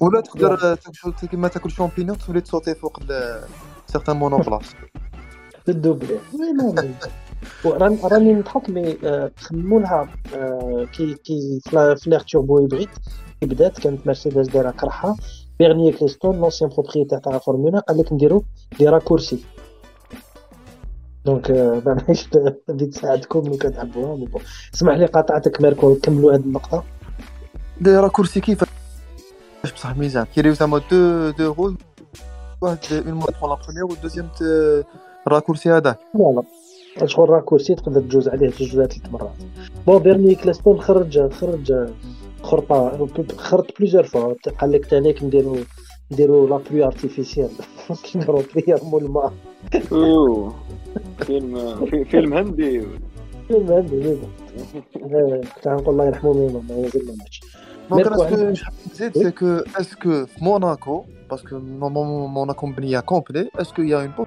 ولا 0.00 0.20
تقدر 0.20 0.76
كيما 1.30 1.48
تاكل 1.48 1.70
شامبينيون 1.70 2.18
تولي 2.18 2.40
تصوتي 2.40 2.74
فوق 2.74 3.00
سيغتان 3.86 4.16
مونوبلاس 4.16 4.74
الدوبلي 5.68 6.18
راني 7.64 7.98
راني 8.04 8.34
نضحك 8.34 8.70
مي 8.70 8.96
خمموا 9.36 9.80
لها 9.80 10.08
كي 10.84 11.14
كي 11.14 11.60
فلاغ 11.96 12.22
توربو 12.22 12.58
هيبريد 12.58 12.88
كي 13.40 13.46
بدات 13.46 13.80
كانت 13.80 14.06
مرسيدس 14.06 14.48
دايره 14.48 14.70
كرحه 14.70 15.16
بيرني 15.58 15.92
كريستون 15.92 16.40
لونسيان 16.40 16.70
بروبريتير 16.70 17.18
تاع 17.18 17.38
فورمولا 17.38 17.78
قال 17.78 17.98
لك 17.98 18.12
نديرو 18.12 18.44
دي 18.78 18.88
راكورسي 18.88 19.44
دونك 21.24 21.50
ماناش 21.86 22.28
نبي 22.68 22.86
تساعدكم 22.86 23.46
لو 23.46 23.56
كان 23.56 23.72
تحبوها 23.72 24.16
مي 24.16 24.26
بون 24.26 24.42
اسمح 24.74 24.94
لي 24.94 25.06
قاطعتك 25.06 25.60
ميركو 25.60 25.94
كملوا 25.94 26.32
هذه 26.32 26.40
النقطة. 26.40 26.84
دي 27.80 27.96
راكورسي 27.96 28.40
كيف؟ 28.40 28.64
بصح 29.64 29.96
ميزان. 29.96 30.24
كيريو 30.24 30.52
زعما 30.52 30.80
دو 30.90 31.30
دو 31.30 31.52
رول 31.52 31.76
واحد 32.60 32.78
اون 32.92 33.02
تبون 33.04 33.50
لا 33.50 33.56
بروميير 33.64 33.84
والدوزيام 33.84 34.28
راكورسي 35.28 35.70
هذاك. 35.70 35.98
لا 36.14 36.42
لا 37.00 37.06
شغل 37.06 37.30
راكورسي 37.30 37.74
تقدر 37.74 38.00
تجوز 38.00 38.28
عليه 38.28 38.50
جوج 38.50 38.76
ولا 38.76 38.86
ثلاث 38.86 39.12
مرات. 39.12 39.30
بون 39.86 39.98
بيرني 39.98 40.34
كلاستون 40.34 40.80
خرج 40.80 41.32
خرج 41.32 41.88
خرطة 42.42 43.06
خرط 43.36 43.78
بليزيور 43.78 44.04
فوا 44.04 44.34
قال 44.60 44.72
لك 44.72 44.86
تانيك 44.86 45.22
نديرو 45.22 45.56
نديرو 46.12 46.48
لا 46.48 46.60
بلو 46.70 46.86
ارتيفيسيال 46.86 47.50
كيديرو 48.02 48.42
يرمو 48.68 48.98
الماء. 48.98 49.32
فيلم 51.26 52.04
فيلم 52.04 52.34
هندي. 52.34 52.82
فيلم 53.48 53.72
هندي 53.72 54.16
كنت 55.54 55.68
نقول 55.68 55.88
الله 55.88 56.06
يرحمه 56.06 56.32
ميمون 56.32 56.66
ما 56.68 56.76
يزال 56.76 57.06
ما 57.06 57.14
ماتش 57.16 57.40
donc 57.90 58.32
أنا 58.32 58.54
نزيد 58.92 59.18
c'est 59.18 59.30
que 59.30 59.46
est-ce 59.80 60.11
que 60.11 60.26
في 60.26 60.44
موناكو 60.44 61.04
parce 61.30 61.47
que 61.47 61.58
normalement 61.58 62.30
موناكو 62.30 62.66
مبنيه 62.66 63.00
complet 63.00 63.50
est-ce 63.54 63.73
que 63.73 63.82
y 63.82 63.96
a 63.96 64.04
une 64.04 64.26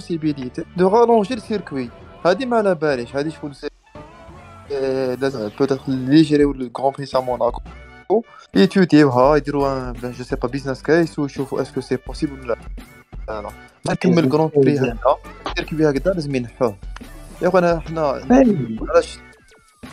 possibilité 0.00 0.64
de 0.76 0.88
rallonger 0.88 1.34
ال 1.34 1.41
circuit 1.41 1.90
هادي 2.26 2.46
ما 2.46 2.56
على 2.56 2.74
باليش 2.74 3.16
هادي 3.16 3.30
شغل 3.30 3.54
لازم 5.20 5.48
peut-être 5.58 5.80
اللي 5.88 6.18
يجريو 6.18 6.52
ال 6.52 6.59
grand 6.59 6.92
prix 6.92 7.06
تاع 7.06 7.20
موناكو 7.20 7.60
يتيوتيوها 8.54 9.36
يديروا 9.36 9.92
je 9.92 10.24
sais 10.24 10.36
pas 10.36 10.48
business 10.48 10.82
case 10.82 11.18
ويشوفوا 11.18 11.62
est-ce 11.62 11.74
que 11.74 11.80
c'est 11.80 11.98
possible 12.06 12.40
ولا 12.40 12.46
لا 12.46 12.56
لا 13.28 13.52
نكمل 13.90 14.24
ال 14.24 14.28
grand 14.28 14.50
prix 14.56 14.78
هذا 14.78 14.96
ال 15.46 15.52
circuit 15.52 15.90
هكذا. 15.90 16.12
لازم 16.12 16.34
ينحوه. 16.34 16.76
يا 17.42 17.50
خويا 17.50 17.78
حنا 17.78 18.22
علاش 18.90 19.18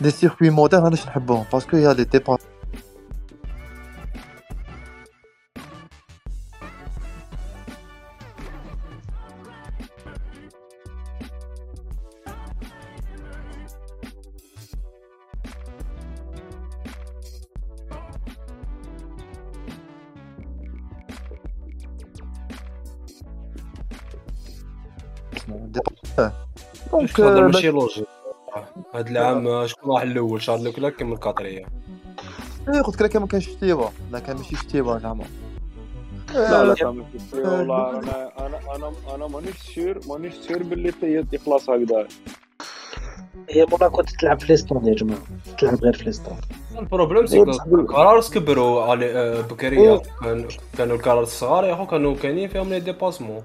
les 0.00 0.10
circuits 0.10 0.50
modernes 0.50 0.84
علاش 0.84 1.06
نحبوهم 1.06 1.44
parce 1.52 1.67
que 1.67 1.76
y 1.76 1.92
a 1.92 1.95
les 1.95 2.04
départs 2.04 2.40
دونك 26.94 27.20
هذا 27.20 27.40
ماشي 27.40 27.70
لوجيك 27.70 28.06
هاد 28.94 29.08
العام 29.08 29.66
شكون 29.66 29.94
راح 29.94 30.02
الأول 30.02 30.42
شارل 30.42 30.64
لوكلاك 30.64 31.02
من 31.02 31.16
كاتريا 31.16 31.66
إيه 32.68 32.82
قلت 32.82 33.02
لك 33.02 33.16
ما 33.16 33.26
كانش 33.26 33.48
شتيبا 33.48 33.90
لا 34.12 34.18
كان 34.18 34.36
ماشي 34.36 34.56
شتيبا 34.56 34.98
زعما 34.98 35.24
لا 36.34 36.64
لا 36.64 36.74
كان 36.74 37.04
والله 37.34 37.90
أنا 37.90 38.46
أنا 38.46 38.60
أنا 38.76 38.92
أنا 39.14 39.26
مانيش 39.26 39.56
سير 39.56 40.00
مانيش 40.08 40.34
سير 40.34 40.62
باللي 40.62 40.92
يخلص 41.32 41.70
هكذا 41.70 42.06
هي 43.50 43.66
موناكو 43.70 44.02
تلعب 44.02 44.40
في 44.40 44.46
ليستون 44.46 44.86
يا 44.86 44.94
جماعة 44.94 45.20
تلعب 45.58 45.74
غير 45.74 45.92
في 45.92 46.04
ليستون 46.04 46.36
البروبليم 46.78 47.26
سي 47.26 47.42
الكرارس 47.42 48.30
كبروا 48.30 48.94
بكريه 49.42 50.02
كانوا 50.78 50.96
الكرارس 50.96 51.28
الصغار 51.28 51.64
يا 51.64 51.74
خو 51.74 51.86
كانوا 51.86 52.14
كاينين 52.14 52.48
فيهم 52.48 52.68
لي 52.68 52.80
dépassements 52.80 53.42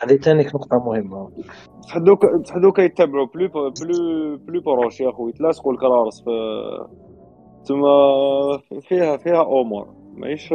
هذه 0.00 0.16
ثاني 0.16 0.42
نقطة 0.44 0.78
مهمة 0.78 1.30
تحدوك 1.88 2.26
تحدوك 2.46 2.78
يتبعوا. 2.78 3.26
plus 3.26 3.48
plus 3.48 4.36
plus 4.36 4.60
proches 4.60 5.00
يا 5.00 5.12
خويا 5.12 5.28
يتلاصقوا 5.28 5.72
الكرارس 5.72 6.22
في 6.22 6.30
تما 7.64 7.90
فيها 8.80 9.16
فيها 9.16 9.42
امور 9.42 9.94
ماهيش؟ 10.14 10.48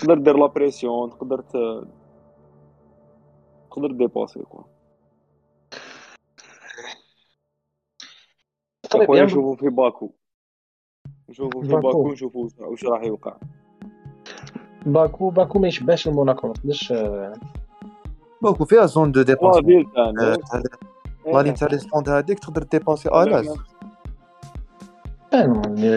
تقدر 0.00 0.18
دير 0.18 0.36
la 0.36 0.46
pression 0.46 1.10
تقدر. 1.10 1.40
تقدر 3.70 3.92
dépasser 3.92 4.42
quoi. 4.42 4.62
طيب 8.90 9.10
نشوفوا 9.10 9.56
في 9.56 9.68
باكو. 9.68 10.12
نشوفوا 11.28 11.62
في 11.62 11.68
باكو. 11.68 12.12
نشوفوا 12.12 12.48
واش 12.58 12.84
راح 12.84 13.02
يوقع. 13.02 13.36
باكو 14.86 15.30
باكو 15.30 15.58
ما 15.58 15.68
يشبهش 15.68 16.08
الموناكو 16.08 16.46
ما 16.48 16.52
تقدرش 16.52 16.92
ماك 18.44 18.60
وفيها 18.60 18.86
زون 18.86 19.12
دو 19.12 19.24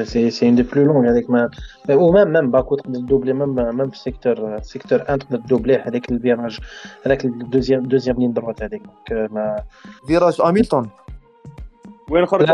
c'est 0.06 0.48
une 0.50 0.56
des 0.56 0.64
plus 0.64 0.84
longues 0.84 1.08
avec 1.08 1.30
ma... 1.30 1.48
Euh, 1.90 1.96
ou 1.96 2.12
même 2.12 2.30
même 2.30 2.50
même 3.80 3.94
secteur 3.94 4.38
euh, 4.40 4.58
secteur 4.74 5.00
1 5.08 5.18
de 5.18 5.38
doubler 5.50 5.78
avec 5.90 6.10
le 6.10 6.18
virage 6.18 6.60
avec 7.06 7.20
le 7.24 7.32
deuxième 7.56 7.86
deuxième 7.86 8.18
ligne 8.22 8.34
droite 8.34 8.62
avec 8.62 8.84
euh, 9.12 9.28
ma 9.32 9.48
virage 10.08 10.40
Hamilton. 10.40 10.86
وين 12.10 12.26
خرج 12.26 12.50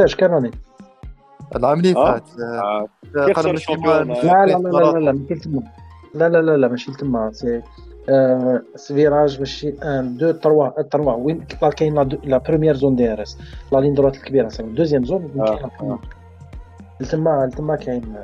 يا 0.00 0.50
العام 1.56 1.78
اللي 1.78 1.94
فات 1.94 2.24
ماشي 4.06 4.26
لا 4.26 4.46
لا 4.46 4.58
لا 4.58 4.68
لا 4.68 4.98
لا 4.98 5.12
ماشي 5.12 5.34
تما 5.34 5.62
لا 6.14 6.28
لا 6.28 6.38
لا 6.42 6.56
لا 6.56 6.68
ماشي 6.68 6.92
تما 6.92 7.32
c'est 7.32 8.94
virage 8.94 9.38
ماشي 9.38 9.68
un 9.68 10.16
deux 10.16 10.30
trois 10.30 10.82
trois. 10.82 11.14
وين 11.14 11.44
كاين 11.76 11.94
la 12.24 12.38
première 12.38 12.74
zone 12.76 12.96
DRS 12.96 13.38
la 13.72 13.78
ligne 13.78 13.94
droite 13.94 14.16
الكبيرة 14.16 14.48
c'est 14.48 14.62
deuxième 14.62 15.04
zone. 15.04 15.44
تما 17.10 17.50
تما 17.56 17.76
كاين 17.76 18.16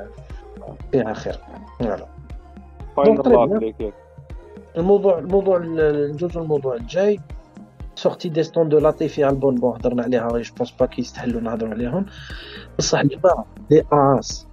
فيها 0.91 1.13
خير. 1.13 1.39
voilà. 1.79 2.05
الموضوع 4.77 5.19
الموضوع 5.19 5.57
ندوز 5.57 6.37
الموضوع 6.37 6.75
الجاي. 6.75 7.19
sortie 7.99 8.29
de 8.29 8.40
piste 8.40 8.69
de 8.69 8.79
Latifi 8.79 9.29
البون 9.29 9.55
bon 9.55 9.75
هضرنا 9.75 10.03
عليها 10.03 10.27
je 10.27 10.53
pense 10.57 10.71
pas 10.79 10.85
qu' 10.85 11.04
يستحلوا 11.04 11.41
نهضروا 11.41 11.71
عليهم. 11.71 12.05
بصح 12.77 12.99
الجماعه 12.99 13.45
les 13.71 13.83
Haas. 13.91 14.47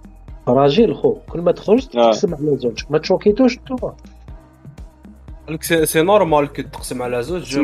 راجل 0.47 0.95
خو 0.95 1.15
كل 1.29 1.41
ما 1.41 1.51
تخرج 1.51 1.97
آه. 1.97 2.11
تقسم 2.11 2.35
على 2.35 2.57
زوج. 2.57 2.83
ما 2.89 2.97
تشوكيتوش 2.97 3.57
انتوما 3.57 3.93
قالك 5.47 5.63
c'est 5.63 6.01
normal 6.01 6.47
qui 6.53 6.63
تقسم 6.63 7.01
على 7.01 7.23
زوج. 7.23 7.59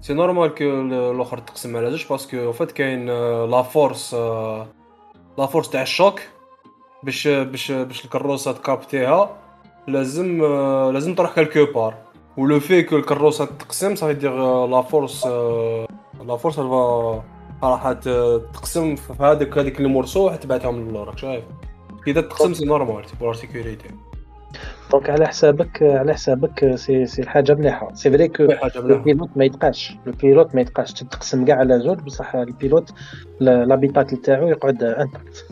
c'est 0.00 0.14
normal 0.14 0.54
que 0.54 0.64
الآخر 0.64 1.38
تقسم 1.38 1.76
على 1.76 1.90
زوج 1.90 2.06
parce 2.10 2.26
que 2.26 2.36
en 2.36 2.52
fait 2.52 2.72
كاين 2.72 3.06
la 3.50 3.62
force 3.62 4.14
la 5.38 5.46
force 5.46 5.70
تاع 5.70 5.82
ال 5.82 5.88
choc. 5.88 6.20
باش 7.02 7.28
باش 7.28 7.72
باش 7.72 8.04
الكروسة 8.04 8.52
تكابتيها 8.52 9.36
لازم 9.88 10.44
آه، 10.44 10.90
لازم 10.90 11.14
تروح 11.14 11.34
quelque 11.34 11.72
part 11.74 11.94
où 12.36 12.48
il 12.48 12.60
faut 12.60 12.82
que 12.82 12.96
الكروسه 12.96 13.44
تقسم 13.44 13.94
ça 13.94 14.01
veut 14.01 14.14
dire 14.14 14.66
la 14.66 14.82
force 14.82 15.26
la 16.26 16.36
force 16.36 16.58
راح 17.62 17.92
تقسم 18.54 18.96
في 18.96 19.12
هذاك 19.20 19.58
هذيك 19.58 19.80
ال 19.80 19.86
morceau 19.86 20.30
تبعتهم 20.30 20.88
للور 20.88 21.08
راك 21.08 21.18
شايف 21.18 21.44
اذا 22.06 22.20
تقسم 22.20 22.54
c'est 22.54 22.64
normal 22.64 23.04
c'est 23.04 23.16
pour 23.20 23.34
sécurité 23.34 23.88
donc 24.92 25.10
على 25.10 25.26
حسابك 25.28 25.82
على 25.82 26.14
حسابك 26.14 26.74
سي 26.74 27.06
سي 27.06 27.28
حاجة 27.28 27.54
مليحه 27.54 27.94
c'est 27.94 28.10
vrai 28.10 28.28
que 28.28 28.48
حاجة 28.52 28.78
le 28.78 28.84
مليحه 28.84 29.02
pilote 29.02 29.30
ما 29.36 29.44
يتقاش 29.44 29.92
le 30.06 30.12
pilote 30.12 30.54
ما 30.54 30.60
يتقاش 30.60 30.92
تقسم 30.92 31.44
كاع 31.44 31.56
على 31.58 31.80
زوج 31.80 31.98
بصح 31.98 32.34
ال 32.34 32.42
pilote 32.42 32.92
l'- 33.40 33.64
l'habitacle 33.64 34.16
تاعو 34.16 34.48
يقعد 34.48 34.82
intact 34.82 35.46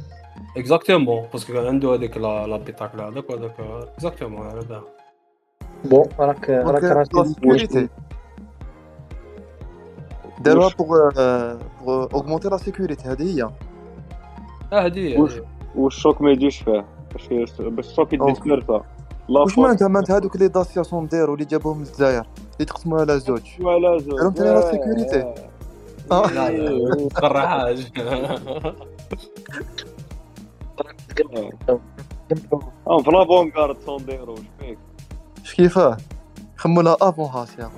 exactement 0.57 1.27
parce 1.33 1.49
que 1.49 1.59
عنده 1.59 1.95
هذيك 1.95 2.17
la 2.17 2.47
l'habitacle 2.47 3.01
هذاك 3.01 3.31
وهذاك 3.31 3.55
exactement 3.95 4.47
هذا 4.47 4.83
bon 5.85 6.05
راك 6.19 6.51
راك 6.51 7.07
sécurité 7.27 7.79
داروها 10.41 10.69
pour 10.79 11.11
pour 11.85 12.09
augmenter 12.15 12.49
la 12.49 12.57
sécurité 12.57 13.09
هذه 13.09 13.23
هي 13.37 13.43
آه 13.43 14.87
هذه 14.87 15.19
وش- 15.21 15.33
هذه. 15.33 15.45
وال 15.77 15.92
choc 15.92 16.23
ما 16.23 16.31
يجيش 16.31 16.59
فيه 16.63 16.85
باش 17.13 17.29
باش 17.61 17.89
ال 17.89 17.93
choc 17.93 18.13
يدي. 18.13 18.35
سكرتا 18.35 18.83
واش 19.29 19.59
معناتها 19.59 19.89
معناتها 19.89 20.17
هذوك 20.17 20.37
les 20.37 20.49
Dacia 20.49 20.81
سيون 20.81 21.07
داروا 21.07 21.35
اللي 21.35 21.45
جابوهم 21.47 21.77
من 21.77 21.83
الجزائر 21.83 22.27
اللي 22.55 22.65
تقسموا 22.67 23.01
على 23.01 23.19
زوج 23.21 23.43
ولا 23.61 23.99
زوج 23.99 24.11
دارهم 24.19 24.33
تاني 24.33 24.51
la 24.51 24.61
sécurité 24.71 25.35
آه. 26.13 26.27
لا 26.33 26.51
لا 26.51 27.09
تقرا 27.09 27.41
حاجة 27.41 27.85
آه 32.89 33.03
في 33.03 33.11
لافونغارد 33.11 33.77
سونديرو 33.87 34.33
واش 34.33 34.41
فيك 34.61 34.79
اش 35.45 35.55
كيفاه 35.55 35.97
خموا 36.57 36.83
لها 36.83 36.97
افون 37.03 37.25
هاس 37.29 37.49
يا 37.59 37.65
أخو 37.65 37.71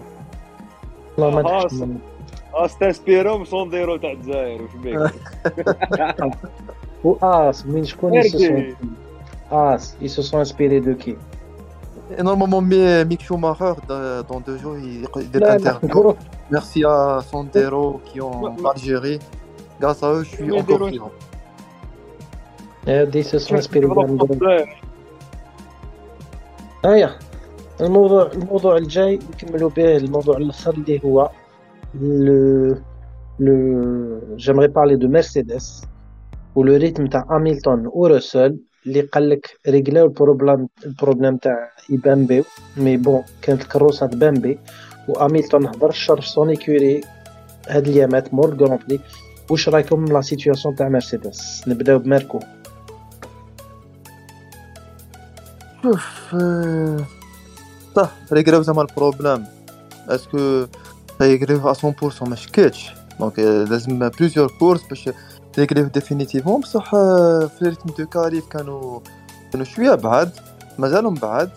والله 1.18 1.42
ما 1.42 1.50
آه، 1.50 1.64
نحكي 1.64 1.76
من- 1.76 1.98
آه 2.54 2.66
ستانسبيرو 2.66 3.38
من 3.38 3.44
سونديرو 3.44 3.96
تاع 3.96 4.12
الجزائر 4.12 4.62
واش 4.62 4.70
بيك 4.82 5.00
و 7.04 7.14
اس 7.22 7.66
من 7.66 7.84
شكون 7.84 8.22
ils 8.22 8.26
se 8.26 8.38
sont- 8.38 8.42
إركي. 8.42 8.76
اس 9.52 9.94
ils 10.02 10.10
se 10.10 10.22
sont 10.22 10.38
inspirés 10.38 10.80
de 10.80 10.94
qui 11.04 11.12
نورمالمون 12.20 12.64
مي 12.64 13.04
ميك 13.04 13.20
شوماخر 13.20 13.76
dans 14.28 14.42
deux 14.46 14.56
jours 14.56 14.78
يدير 14.78 15.08
la 15.34 15.38
l'interview 15.38 16.16
Merci 16.52 16.80
à 16.84 17.22
Sandero 17.30 17.84
qui 18.06 18.20
ont 18.20 18.42
Ouais, 18.42 18.50
ouais. 18.60 18.70
Algérie. 18.74 19.18
Grâce 19.80 20.02
à 20.02 20.08
eux, 20.12 20.22
je 20.22 20.28
suis 20.34 20.44
Mais 20.44 20.60
encore 20.60 20.78
des 20.84 20.90
vivant. 20.90 21.10
هادي 22.88 23.22
se 23.24 23.38
sont 23.38 23.54
inspirés 23.54 23.80
كيف 23.80 23.94
de 23.94 24.20
الجزائر؟ 24.20 24.68
الموضوع 27.80 28.32
الموضوع 28.32 28.76
الجاي 28.76 29.16
نكملوا 29.16 29.70
به 29.70 29.96
الموضوع 29.96 30.36
الأخر 30.36 30.74
اللي 30.74 31.00
هو 31.04 31.30
là 33.40 34.20
j'aimerais 34.36 34.68
parler 34.68 34.96
de 34.96 35.08
مرسيدس 35.08 35.84
و 36.54 36.62
le 36.62 36.76
rythme 36.76 37.06
تاع 37.06 37.26
هاميلتون 37.30 37.90
ورسل 37.92 38.58
اللي 38.86 39.00
قال 39.00 39.28
لك 39.28 39.58
régler 39.68 40.06
او 40.06 40.12
ال 40.12 40.19
problème 40.19 40.68
ال 40.86 40.92
problème 40.92 41.36
تاع 41.36 41.70
يبامبي 41.90 42.44
mais 42.76 42.96
bon 42.96 43.22
كانت 43.42 43.62
الكروسة 43.62 44.06
تبامبي 44.06 44.58
وهاميلتون 45.08 45.66
هضر 45.66 45.90
شرف 45.90 46.26
son 46.26 46.48
écurie 46.48 47.00
هاد 47.68 47.88
اليامات 47.88 48.34
مور 48.34 48.52
ال 48.52 48.57
grand 48.57 48.78
prix 48.88 49.00
واش 49.50 49.68
رايكم 49.68 50.04
la 50.04 50.20
situation 50.20 50.76
تاع 50.76 50.88
مرسيدس 50.88 51.68
نبداو 51.68 51.98
بماركو. 51.98 52.38
شوف 55.82 56.34
صح 57.96 58.10
ريغريو 58.32 58.62
زعما 58.62 58.82
ال 58.82 58.89
problème 58.89 59.44
est-ce 60.08 60.47
que 60.47 60.66
ريغريو 61.22 61.74
100% 61.74 62.22
ما 62.22 62.36
شكيتش 62.36 62.90
donc 63.20 63.38
لازم 63.38 64.08
plusieurs 64.08 64.52
courses 64.58 64.80
باش 64.88 65.10
ريغريو 65.58 65.84
définitivement 65.84 66.60
بصح 66.60 66.90
في 66.90 67.58
rythme 67.62 67.90
de 67.98 68.06
qualif 68.06 68.46
كانوا 68.46 69.00
كانوا 69.52 69.66
شوية 69.66 69.94
بعاد 69.94 70.32
مازالهم 70.78 71.14
بعاد 71.14 71.50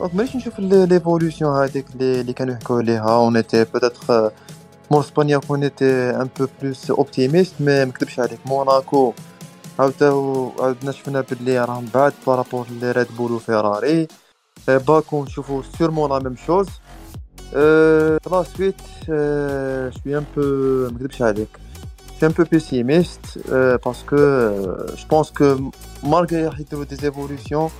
donc 0.00 0.14
مانيش 0.14 0.36
نشوف 0.36 0.58
l'évolution 0.58 1.62
هذيك 1.62 1.86
اللي 2.00 2.32
كانوا 2.32 2.54
يحكوا 2.54 2.78
عليها 2.78 3.14
on 3.14 3.36
était 3.36 3.64
peut-être 3.64 4.30
مور 4.90 5.00
اسبانيا 5.00 5.38
qu'on 5.38 5.62
était 5.62 6.10
un 6.10 6.28
peu 6.38 6.46
plus 6.62 6.90
optimistes 6.90 7.54
mais 7.60 7.84
مكتبش 7.84 8.20
عليك 8.20 8.38
موناكو 8.46 9.12
عاودنا 9.78 10.92
شفنا 10.92 11.20
باللي 11.20 11.64
راهم 11.64 11.88
بعاد 11.94 12.12
par 12.26 12.38
rapport 12.38 12.66
les 12.80 12.92
ريد 12.92 13.06
بول 13.16 13.32
وفيراري 13.32 14.08
آه، 14.68 14.78
باكو 14.78 15.24
نشوفو 15.24 15.62
sûrement 15.78 16.10
la 16.10 16.18
même 16.18 16.36
chose 16.46 16.68
أه 17.54 18.18
la 18.30 18.42
suite 18.42 18.80
أه 19.10 19.90
je 19.90 19.99
suis 19.99 20.18
un 20.18 20.24
peu 20.36 20.42
مكذبش 20.94 21.22
عليك 21.22 21.48
je 22.20 22.23
suis 22.23 22.28
un 22.28 22.34
peu 22.34 22.44
pessimiste 22.52 23.20
أه 23.52 23.80
parce 23.86 24.05
que 24.05 24.16
je 24.96 25.06
pense 25.10 25.30
que 25.30 25.70
malgré 26.02 26.46
راح 26.46 26.60
يديرو 26.60 26.82
des 26.82 26.96
évolutions 26.96 27.70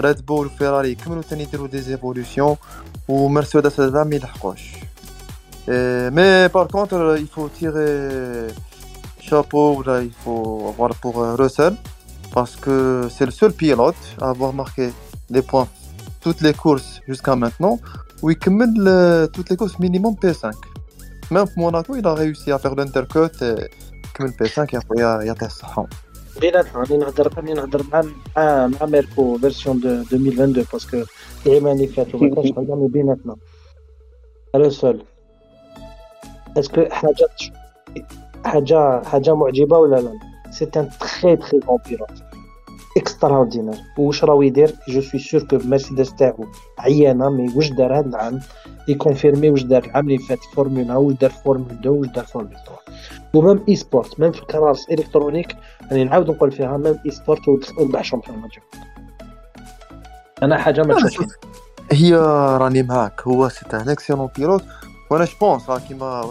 ريد 0.00 0.26
بول 0.26 0.46
وفيراري 0.46 0.90
يكملو 0.90 1.22
تاني 1.22 1.42
يديرو 1.42 1.66
des 1.66 1.80
évolutions 1.80 2.56
ومرسيدس 3.08 3.80
هذا 3.80 4.04
ما 4.04 4.16
يلحقوش 4.16 4.72
أه 5.68 6.10
mais 6.10 6.48
par 6.48 6.66
contre 6.66 7.03
il 7.03 7.16
faut 7.16 7.48
tirer 7.48 8.54
chapeau 9.26 9.82
là 9.82 10.02
il 10.02 10.14
faut 10.22 10.66
avoir 10.72 10.90
pour 11.02 11.14
euh, 11.22 11.34
Russell 11.34 11.74
parce 12.32 12.54
que 12.56 13.08
c'est 13.14 13.26
le 13.30 13.34
seul 13.40 13.52
pilote 13.52 14.02
à 14.20 14.28
avoir 14.30 14.52
marqué 14.52 14.92
des 15.34 15.42
points 15.42 15.68
toutes 16.25 16.41
les 16.47 16.53
courses 16.63 16.91
jusqu'à 17.11 17.35
maintenant 17.43 17.75
où 18.21 18.25
il 18.33 18.37
cumule 18.43 18.73
le- 18.87 19.25
toutes 19.33 19.49
les 19.51 19.57
courses 19.61 19.77
minimum 19.85 20.13
P5 20.21 20.45
même 21.33 21.47
pour 21.51 21.59
Monaco 21.65 21.91
il 22.01 22.05
a 22.11 22.13
réussi 22.23 22.47
à 22.55 22.57
faire 22.63 22.75
l'intercut 22.79 23.35
et 23.47 23.55
cumule 24.13 24.33
P5 24.39 24.57
et 24.73 24.77
après 24.81 24.95
il 24.97 25.03
y 25.05 25.09
a, 25.11 25.13
il 25.23 25.27
y 25.27 25.29
a 25.29 25.35
Tesson 25.35 25.85
بيناتنا 26.41 26.79
راني 26.81 26.97
نهضر 26.97 27.33
راني 27.37 27.53
نهضر 27.53 27.83
مع 27.93 28.01
مع 28.37 28.67
مع 28.67 28.85
ميركو 28.85 29.37
فيرسيون 29.37 29.79
دو 29.79 29.89
2022 29.89 30.65
باسكو 30.73 31.03
العام 31.45 31.67
اللي 31.67 31.87
فاتوا 31.87 32.19
ما 32.19 32.35
كانش 32.35 32.51
هضرنا 32.51 32.87
بيناتنا 32.87 33.35
رسول 34.55 35.03
اسكو 36.57 36.85
حاجه 36.91 37.27
حاجه 38.45 39.03
حاجه 39.03 39.35
معجبه 39.35 39.77
ولا 39.77 39.95
لا 39.95 40.11
سي 40.51 40.65
ان 40.65 40.89
تري 41.21 41.35
تري 41.35 41.59
بون 41.59 41.77
بيلوت 41.89 42.11
اكستراوردينير 42.96 43.74
واش 43.98 44.24
راهو 44.24 44.42
يدير 44.42 44.74
جو 44.88 45.00
سوي 45.00 45.20
سور 45.20 45.42
كو 45.42 45.58
مرسيدس 45.64 46.14
تاعو 46.14 46.46
عيانه 46.78 47.30
mais 47.30 47.52
واش 47.56 47.70
دار 47.70 47.98
هذا 47.98 48.06
العام 48.06 48.40
ي 48.88 48.94
confirmer 48.94 49.50
واش 49.50 49.62
دار 49.62 49.84
العام 49.84 50.06
اللي 50.06 50.18
فات 50.18 50.38
فورمولا 50.54 50.96
واش 50.96 51.14
دار 51.14 51.30
فورمولا 51.30 51.72
2 51.72 51.88
واش 51.88 52.08
دار 52.08 52.24
فورمولا 52.24 52.56
3 52.56 52.72
و 53.34 53.64
même 53.68 53.76
e-sport 53.76 54.20
même 54.20 54.32
في 54.32 54.42
الكراس 54.42 54.86
الكترونيك 54.90 55.56
راني 55.90 56.04
نعاود 56.04 56.30
نقول 56.30 56.52
فيها 56.52 56.76
même 56.76 56.98
e-sport 57.06 57.40
وربح 57.48 58.04
champion 58.04 58.48
أنا 60.42 60.58
حاجة 60.58 60.82
ما 60.82 60.94
تشوفش 60.94 61.34
هي 61.92 62.14
راني 62.60 62.82
معاك. 62.82 63.22
هو 63.22 63.48
c'est 63.48 63.66
un 63.74 63.88
excellent 63.88 64.28
pilote. 64.36 64.64
وأنا 65.10 65.24
je 65.24 65.30
pense 65.40 65.70
كيما 65.88 66.30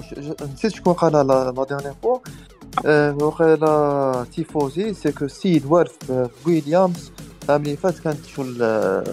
نسيت 0.54 0.76
شكون 0.76 0.94
قالها 0.94 1.24
la 1.24 1.52
dernière 1.64 1.94
fois 2.04 2.18
وقيلا 3.22 4.26
تيفوزي 4.36 4.94
c'est 4.94 5.12
que 5.12 5.28
سيد 5.28 5.66
وارف 5.66 5.92
في 6.12 6.30
ويليامز 6.46 7.12
العام 7.46 7.62
اللي 7.62 7.78
فات 7.78 8.00
كانت 8.00 8.26
شغل 8.26 8.58
آه، 8.62 9.04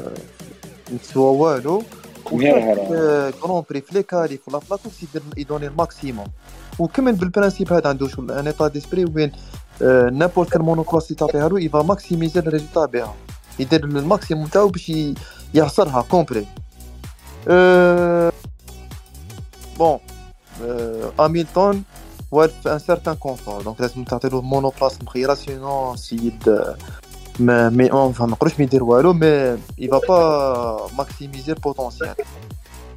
مستوى 0.92 1.36
والو 1.38 1.82
grand 3.42 3.62
prix 3.70 3.80
في 3.80 3.94
les 3.94 4.02
qualifs 4.02 4.48
ولا 4.48 4.58
في 4.58 4.66
la 4.70 4.78
course 4.78 5.02
يدير 5.02 5.22
يدوني 5.36 5.66
ال 5.66 5.74
maximum 5.74 6.26
وكمل 6.78 7.12
بال 7.12 7.24
principe 7.24 7.72
هذا 7.72 7.88
عنده 7.88 8.08
شغل 8.08 8.30
un 8.30 8.46
état 8.46 8.68
d'esprit 8.68 9.04
وين 9.04 9.32
n'importe 10.18 10.50
quelle 10.50 10.62
monoplace 10.62 11.06
اللي 11.06 11.16
تعطيها 11.16 11.48
له 11.48 11.60
il 11.60 11.71
va 11.71 11.82
maximiser 11.82 12.40
ال 12.40 12.45
résultat 12.45 12.84
بها 12.86 13.14
يدير 13.58 13.84
ال 13.84 13.92
maximum 13.92 14.46
تاعو 14.46 14.68
باش 14.68 14.88
ي- 14.88 15.14
يعصرها 15.54 16.02
compris. 16.02 16.46
bon. 19.78 19.98
هاميلتون 21.20 21.82
و 22.32 22.37
il 22.37 22.48
veut 22.48 22.68
un 22.68 22.78
certain 22.78 23.14
confort 23.14 23.62
donc 23.62 23.80
لازم 23.80 24.04
تعطي 24.04 24.28
له 24.28 24.40
monoplace 24.42 24.98
مخيره 25.02 25.34
sinon 25.34 25.96
c'est 25.96 26.48
آه، 26.48 26.76
mais 27.40 27.68
mais 27.68 27.92
enfin 27.92 28.24
ما 28.24 28.30
نقولش 28.32 28.52
ما 28.58 28.64
يدير 28.64 28.84
والو 28.84 29.12
mais 29.12 29.26
il 29.78 30.00
va 30.08 30.39
pas 30.39 30.86
maximiser 30.98 31.52
le 31.52 31.64
potentiel 31.64 32.14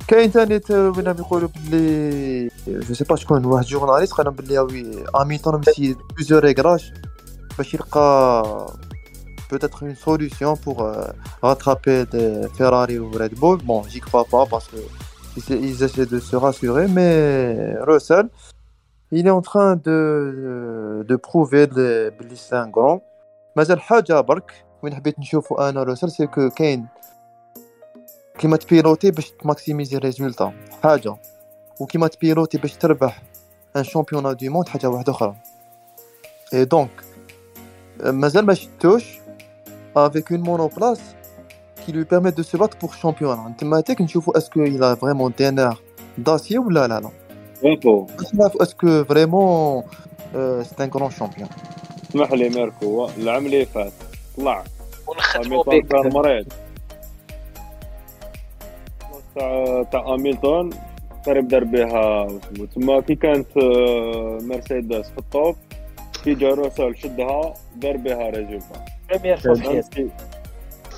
كاين 0.08 0.32
ثاني 0.32 0.60
ت- 0.60 0.72
وين 0.72 1.08
راهم 1.08 1.18
يقولوا 1.20 1.50
بلي 1.70 2.50
je 2.68 2.93
sais 2.93 3.03
pas 3.03 3.16
شكون 3.16 3.46
واحد 3.46 3.66
journaliste 3.66 4.14
قال 4.14 4.26
لهم 4.26 4.36
بلي 4.36 4.60
oui 4.60 5.03
هاميلتون 5.16 5.62
essaie 5.68 5.95
plusieurs 6.16 6.43
réglages 6.43 6.93
باش 7.58 7.74
يلقى 7.74 8.76
peut-être 9.54 9.80
une 9.84 9.96
solution 10.10 10.52
pour 10.66 10.78
euh, 10.82 11.08
rattraper 11.50 12.00
des 12.14 12.32
Ferrari 12.58 12.98
ou 13.04 13.08
Red 13.22 13.34
Bull. 13.42 13.58
Bon, 13.70 13.80
j'y 13.92 14.00
crois 14.08 14.26
pas 14.34 14.44
parce 14.54 14.68
que 14.72 14.80
ils, 15.38 15.48
ils 15.70 15.80
essaient 15.86 16.10
de 16.16 16.20
se 16.30 16.36
rassurer, 16.46 16.86
mais 16.98 17.14
Russell, 17.90 18.26
il 19.12 19.28
est 19.28 19.30
en 19.30 19.41
train 19.41 19.76
de, 19.76 21.06
de 21.08 21.16
prouver 21.16 21.68
de- 21.68 22.10
بلي 22.20 22.36
c'est 22.36 22.56
un 22.56 22.68
grand. 22.70 23.01
مازال 23.56 23.82
حاجة 23.82 24.22
برك 24.22 24.51
وين 24.84 24.95
حبيت 24.95 25.20
نشوفو 25.20 25.56
أنا 25.56 25.84
روسل 25.84 26.12
c'est 26.12 26.28
que 26.28 26.49
كاين 26.49 26.88
كيما 28.38 28.58
ت 28.58 28.64
piloter 28.64 29.12
باش 29.12 29.32
ت 29.32 29.38
maximiser 29.38 29.97
résultat 29.97 30.53
حاجة 30.84 31.16
وكيما 31.80 32.08
ت 32.08 32.14
piloter 32.14 32.58
باش 32.58 32.74
تربح 32.76 33.22
un 33.76 33.84
championnat 33.84 34.34
du 34.34 34.51
monde 34.51 34.70
حاجة 34.70 34.89
واحدة 34.89 35.12
أخرى 35.12 35.36
et 36.53 36.66
donc 36.66 37.03
مازال 38.03 38.45
ما 38.45 38.53
شفتوش 38.53 39.20
avec 39.97 40.32
un 40.32 40.43
monoplace 40.43 41.01
qui 41.86 41.91
lui 41.91 42.06
permet 42.06 42.32
de 42.32 42.43
se 42.43 42.58
battre 42.58 42.78
pour 42.78 42.93
championnat. 42.93 43.58
تما 43.58 43.82
تاك 43.82 44.01
نشوفو 44.01 44.32
est-ce 44.32 44.54
que 44.54 44.66
il 44.66 44.84
a 44.84 44.95
vraiment 44.95 45.30
des 45.30 45.51
nerfs 45.51 45.82
d'acier 46.18 46.58
ولا 46.58 46.88
لا 46.88 46.99
لا 46.99 46.99
ميركو 46.99 47.24
باش 47.74 48.36
نعرفو 48.36 48.63
est-ce 48.64 48.90
que 48.90 49.03
vraiment 49.03 49.84
c'est 50.64 50.84
un 50.84 50.89
grand 50.89 51.12
champion 51.12 51.49
اسمح 52.09 52.32
لي 52.32 52.49
ميركو 52.49 53.09
العام 53.18 53.45
اللي 53.45 53.66
فات. 53.66 53.91
طلع. 54.38 54.63
ونختموا 55.07 55.63
بك 55.63 55.88
كان 55.88 56.13
مريض. 56.13 56.45
تاع 59.36 59.84
تاع 59.84 60.01
هاميلتون 60.01 60.70
قريب 61.26 61.47
دار 61.47 61.63
بها 61.63 62.28
تما 62.76 63.01
كي 63.01 63.16
كانت 63.16 63.57
آه، 63.57 64.39
مرسيدس 64.41 65.09
في 65.09 65.18
ال 65.18 65.27
top 65.27 65.56
كي 66.24 66.34
جا 66.34 66.49
روسل 66.49 66.95
شدها 66.95 67.53
دار 67.76 67.97
بها 67.97 68.30
résultat 68.30 68.86
première 69.10 69.38
fois 69.38 69.56
في 69.55 69.61
حياتي 69.61 69.89
فهمتي 69.95 70.09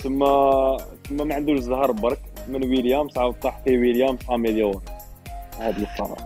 تما 0.03 0.78
تما 1.09 1.24
ما 1.24 1.36
عندوش 1.36 1.59
زهر 1.59 1.91
برك 1.91 2.20
من 2.47 2.63
ويليامز 2.63 3.18
عاود 3.18 3.36
طاح 3.41 3.59
في 3.65 3.78
ويليامز 3.78 4.20
améliore 4.32 4.82
هاد 5.59 5.78
القرار. 5.78 6.18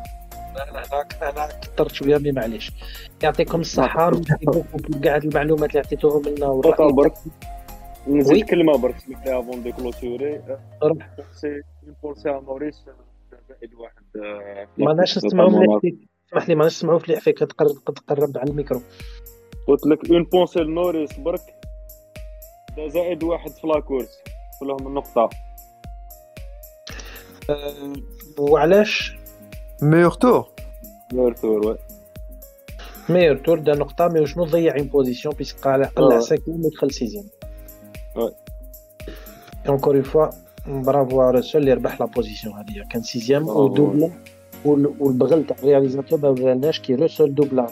أنا 0.56 0.84
أنا 1.22 1.48
كثرت 1.62 1.92
شوية 1.92 2.18
mais 2.18 2.32
معليش. 2.32 2.72
يعطيكم 3.24 3.60
الصحة 3.62 4.12
كاع 5.04 5.16
هاد 5.16 5.24
المعلومات 5.24 5.70
اللي 5.70 5.80
عطيتوهم 5.80 6.22
لنا 6.28 6.48
برك. 6.92 7.14
نزيد 8.08 8.46
كلمة 8.50 8.78
برك 8.78 9.00
سمح 9.00 9.26
لي 9.26 9.40
avant 9.40 9.64
de 9.64 9.72
clôturer. 9.72 10.42
c'est 11.36 11.62
pensée 12.04 12.30
à 12.30 12.40
نوريس 12.40 12.86
زائد 13.50 13.74
واحد 13.74 14.04
ما 14.78 14.94
ناش 14.94 15.18
مليح 15.58 15.80
فيك. 15.82 15.96
اسمح 16.30 16.50
لي 16.50 16.56
ما 16.56 16.64
ناش 16.64 16.78
نسمعوا 16.78 17.00
مليح 17.08 17.20
فيك 17.20 17.40
تقرب 17.40 17.84
تقرب 17.96 18.38
على 18.38 18.50
الميكرو. 18.50 18.82
قلت 19.68 19.86
لك 19.86 20.10
une 20.12 20.24
pensée 20.24 20.60
لنوريس 20.60 21.20
برك. 21.20 21.42
زائد 22.88 23.24
واحد 23.24 23.52
في 23.52 23.68
la 23.68 23.78
course 23.78 24.10
لهم 24.62 24.88
النقطة. 24.88 25.30
أه، 27.50 27.94
وعلاش 29.82 29.94
meilleur 29.94 30.12
tour 30.12 30.48
meilleur 31.14 31.50
tour 31.50 31.68
oui 31.68 31.78
meilleur 33.10 33.36
tour 33.38 33.60
دا 33.60 33.76
نقطة 33.76 34.08
mais 34.08 34.26
شنو 34.28 34.46
ضيع 34.46 34.76
une 34.78 34.88
position 34.88 35.36
parce 35.36 35.51
que 35.51 35.60
قلع 35.68 35.86
قلع 35.96 36.16
آه. 36.16 36.20
cinquième 36.20 36.62
ودخل 36.66 36.92
sixième 36.92 37.26
oui. 38.16 38.32
encore 39.70 39.96
une 39.96 40.04
fois 40.04 40.28
bravo 40.68 41.22
على 41.22 41.38
روسول 41.38 41.62
اللي 41.62 41.74
ربح 41.74 42.00
la 42.02 42.06
position 42.06 42.54
هذه 42.56 42.88
كان 42.92 43.02
sixième 43.02 43.46
bravo. 43.46 43.64
و 43.64 43.71
doubla 43.71 44.12
وال- 44.66 44.94
والبغل 45.00 45.46
تاع 45.46 45.56
ال 45.60 45.65
réalisateur 45.65 46.20
ما 46.20 46.32
باناش 46.32 46.80
كي 46.80 46.96
روسول 46.96 47.36
doubla 47.36 47.68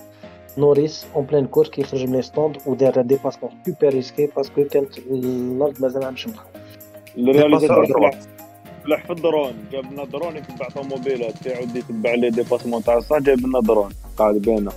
نوريس 0.57 1.05
en 1.15 1.25
pleine 1.25 1.45
course 1.47 1.69
كيخرج 1.69 2.03
من 2.03 2.15
les 2.15 2.21
stands 2.21 2.57
ودار 2.65 2.99
un 3.01 3.07
dépassement 3.07 3.51
super 3.65 3.89
risqué 3.93 4.25
parce 4.35 4.53
que 4.53 4.63
كانت 4.63 4.97
الأرض 4.97 5.81
مازال 5.81 6.03
عم 6.05 6.15
شمخ 6.15 6.43
ال 7.17 7.23
réalisateur 7.23 7.85
dépassement. 7.85 8.38
فلح 8.89 9.05
في 9.05 9.11
الدرون. 9.11 9.53
جاب 9.71 9.93
لنا 9.93 10.05
درون 10.05 10.37
يتبع 10.37 10.69
طوموبيلات 10.69 11.45
يعود 11.45 11.75
يتبع 11.75 12.13
les 12.13 12.29
dépassements 12.29 12.83
تاع 12.83 12.97
الصح 12.97 13.17
جايب 13.17 13.47
لنا 13.47 13.59
درون. 13.59 13.91
قاعد 14.17 14.35
بينا. 14.35 14.71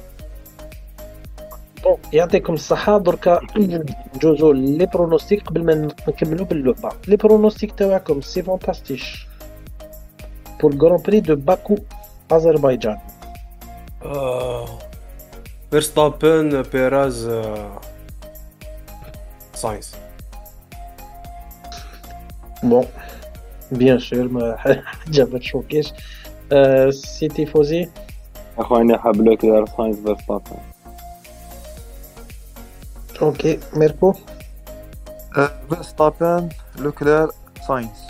bon 1.84 1.96
يعطيكم 2.12 2.52
الصحة. 2.52 2.98
دركا 2.98 3.40
ندوزو 3.56 4.52
les 4.52 4.86
pronostics 4.86 5.42
قبل 5.42 5.64
ما 5.64 5.74
نكملو 6.08 6.44
باللعبة. 6.44 6.90
les 7.08 7.16
pronostics 7.16 7.72
تاعكم 7.72 8.20
سي 8.20 8.42
فونتاستيش 8.42 9.26
pour 10.60 10.72
le 10.72 10.81
grand 10.81 11.02
prix 11.02 11.20
de 11.20 11.36
باكو 11.36 11.76
أذربيجان 12.32 12.98
فيرستابن 15.70 16.62
بيراز 16.62 17.30
ساينس 19.54 19.96
bon 22.62 22.86
bien 23.72 23.98
sûr 23.98 24.28
ما 24.28 24.56
حاجة 24.56 25.24
ما 25.32 25.38
تشوكيش. 25.38 25.92
آه، 26.52 26.90
سيتي 26.90 27.46
فوزي؟ 27.46 27.88
اخواني 28.58 28.98
حاب 28.98 29.16
لو 29.16 29.36
كلير 29.36 29.66
ساينس 29.66 29.96
فيرستابن 29.96 30.56
OK 33.22 33.60
ميركو؟ 33.76 34.14
فيرستابن 35.68 36.48
لوكلير 36.78 37.28
ساينس 37.68 38.06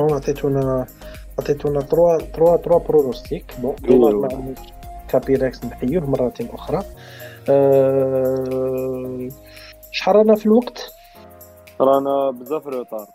هون 0.00 0.12
عطيتونا 0.12 0.86
عطيتونا 1.38 1.80
trois 1.80 2.18
trois 2.18 2.56
trois 2.56 2.78
pronostics 2.78 3.54
bon 3.58 3.74
dommage 3.88 4.14
ما 4.14 4.28
عندناش 4.32 4.68
كابيركس 5.08 5.64
نحيوه 5.64 6.10
مرة 6.10 6.32
أخرى. 6.40 6.82
أه... 7.48 9.28
شحال 9.90 10.16
رانا 10.16 10.34
في 10.34 10.46
الوقت؟ 10.46 10.93
رانا 11.84 12.30
بزاف 12.30 12.66
retard 12.66 13.06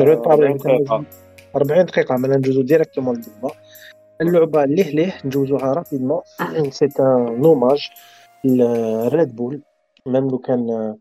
retard 0.00 0.32
40 0.32 0.56
دقيقة. 0.56 1.04
40 1.56 1.84
دقيقة 1.84 2.16
مالا 2.16 2.36
ندوزو 2.36 2.62
directement 2.62 3.16
للعبة 3.16 3.54
اللعبة 4.20 4.64
ليه 4.64 4.90
ليه 4.94 5.14
ندوزوها 5.24 5.72
rapidement. 5.72 6.20
c'est 6.70 7.40
un 7.40 7.51
hommage 7.51 7.88
ل 8.44 8.67
Red 8.67 9.36
Bull 9.36 9.62
même 10.06 10.28
لو 10.28 10.38
كان 10.38 10.94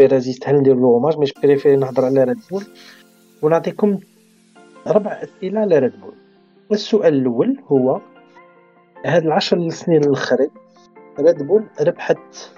بيريز 0.00 0.28
يستاهل 0.28 0.56
ندير 0.56 0.74
له 0.74 0.86
hommage 0.86 1.18
mais 1.18 1.26
préféré 1.42 1.76
نهضر 1.76 2.04
على 2.04 2.24
Red 2.24 2.38
Bull 2.50 2.64
ونعطيكم 3.42 3.98
ربع 4.86 5.12
أسئلة 5.22 5.60
على 5.60 5.78
Red 5.78 6.00
Bull 6.00 6.14
السؤال 6.72 7.14
الأول 7.14 7.60
هو 7.66 8.00
هاد 9.04 9.24
العشر 9.26 9.68
سنين 9.68 10.04
الأخرين 10.04 10.50
Red 11.20 11.42
Bull 11.42 11.64
ربحت 11.80 12.52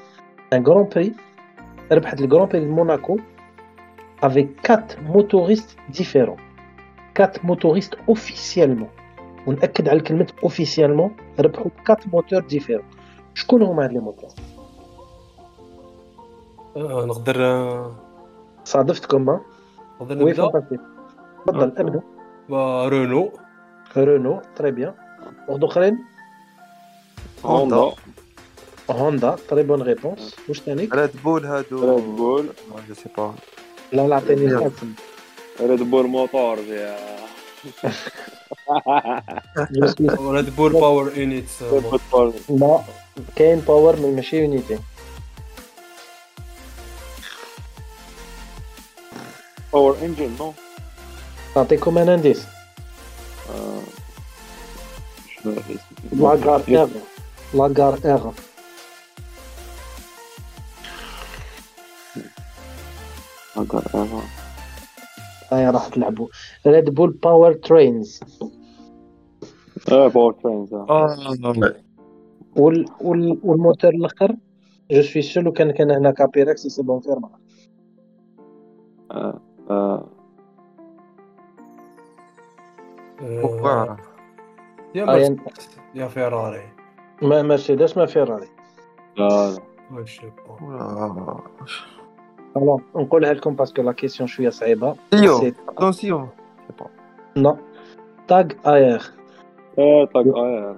un 0.53 0.67
grand 0.67 0.89
prix 0.89 1.13
ربحت 1.93 2.21
ال 2.21 2.26
grand 2.26 2.49
prix 2.49 2.65
موناكو 2.67 3.19
avec 4.23 4.47
4 4.71 4.99
motoristes 5.15 5.77
différents. 5.99 6.41
4 7.15 7.45
motoristes 7.45 7.97
officiellement. 8.09 9.01
ونأكد 9.47 9.89
على 9.89 10.01
كلمة 10.01 10.27
officiellement 10.47 11.11
ربحوا 11.41 11.71
4 11.91 11.99
moteurs 12.13 12.41
différents 12.41 12.85
شكون 13.35 13.63
هما 13.63 13.85
هاد 13.85 13.93
les 13.93 13.99
moteurs 13.99 14.31
آه، 16.77 17.05
نقدر 17.07 17.45
آه، 17.45 17.93
صادفتكم 18.65 19.31
ها 19.31 19.41
نقدر 20.01 20.25
oui 20.25 20.31
نبدأ؟ 20.31 20.43
فانتاستيك 20.49 20.81
تفضل 21.47 21.73
ابدأ. 21.77 22.01
آه، 22.51 22.89
Renault 22.89 23.33
Renault 23.97 24.41
très 24.57 24.71
bien 24.71 24.95
واحد 25.49 25.65
اخرين 25.65 25.99
Honda 27.45 27.93
Honda 28.93 29.37
très 29.49 29.63
bonne 29.63 29.83
réponse 29.83 30.37
واش 30.49 30.61
ثاني 30.61 30.89
Red 30.93 31.11
Bull 31.25 31.47
هادو 31.47 31.95
Red 31.97 32.05
Bull 32.05 32.49
je 32.89 32.95
sais 32.95 33.09
pas 33.17 33.35
لا 33.93 34.09
لا 34.09 34.17
عطيني 34.17 34.71
Red 35.61 35.83
Bull 35.83 36.07
moteur 36.07 36.59
يا 36.59 36.97
Red 40.21 40.57
Bull 40.57 40.73
Power 40.73 41.13
Units 41.19 41.63
لا 42.49 42.81
كاين 43.37 43.61
power 43.61 43.97
من 43.97 44.17
ماشي 44.17 44.37
unité 44.43 44.79
باور 49.73 49.97
انجن 50.03 50.37
نو 50.39 50.53
نعطيكم 51.57 51.99
ان 51.99 52.09
انديس 52.09 52.47
شنو 55.29 55.53
اسمه؟ 55.53 56.89
لاكار 57.55 57.99
ايغ 58.05 58.31
ايفا 63.61 64.23
هاي 65.53 65.71
راح 65.71 65.89
تلعبوا. 65.89 66.29
ريد 66.67 66.91
بول 66.91 67.11
باور 67.11 67.53
ترينز 67.53 68.21
آه 69.93 70.09
باور 70.09 70.33
ترينز 70.33 70.75
وال 72.57 72.87
وال 73.01 73.41
والموتور 73.45 73.91
الآخر؟ 73.91 74.37
جو 74.91 75.03
سوي 75.03 75.23
سور 75.23 75.43
لو 75.43 75.53
كان 75.53 75.71
كان 75.71 75.91
هنا 75.91 76.11
كابيركس 76.11 76.67
سي 76.67 76.83
بون 76.83 77.01
فير 77.01 77.19
معاه 77.19 77.39
آه، 79.11 79.41
آه، 79.71 80.07
يا 84.95 85.05
مرسيدس 85.05 85.69
يا 85.95 86.09
فيراري. 86.09 86.63
ما 87.23 87.43
مرسيدس 87.43 87.97
ما 87.97 88.07
فيراري. 88.07 88.49
لا 89.17 89.57
Ouais, 89.91 90.07
الوغ 92.57 92.81
نقولها 92.97 93.33
لكم 93.33 93.55
باسكو 93.55 93.83
لا 93.83 93.93
كيسيون 93.93 94.27
شوية 94.27 94.49
صعيبه 94.49 94.95
سيو 95.15 95.39
سي 95.39 95.55
دون 95.81 95.93
سيو 95.93 96.27
نو 97.37 97.57
تاغ 98.29 98.47
اير 98.67 99.03
آه 99.79 100.05
طاق 100.15 100.37
آه 100.37 100.77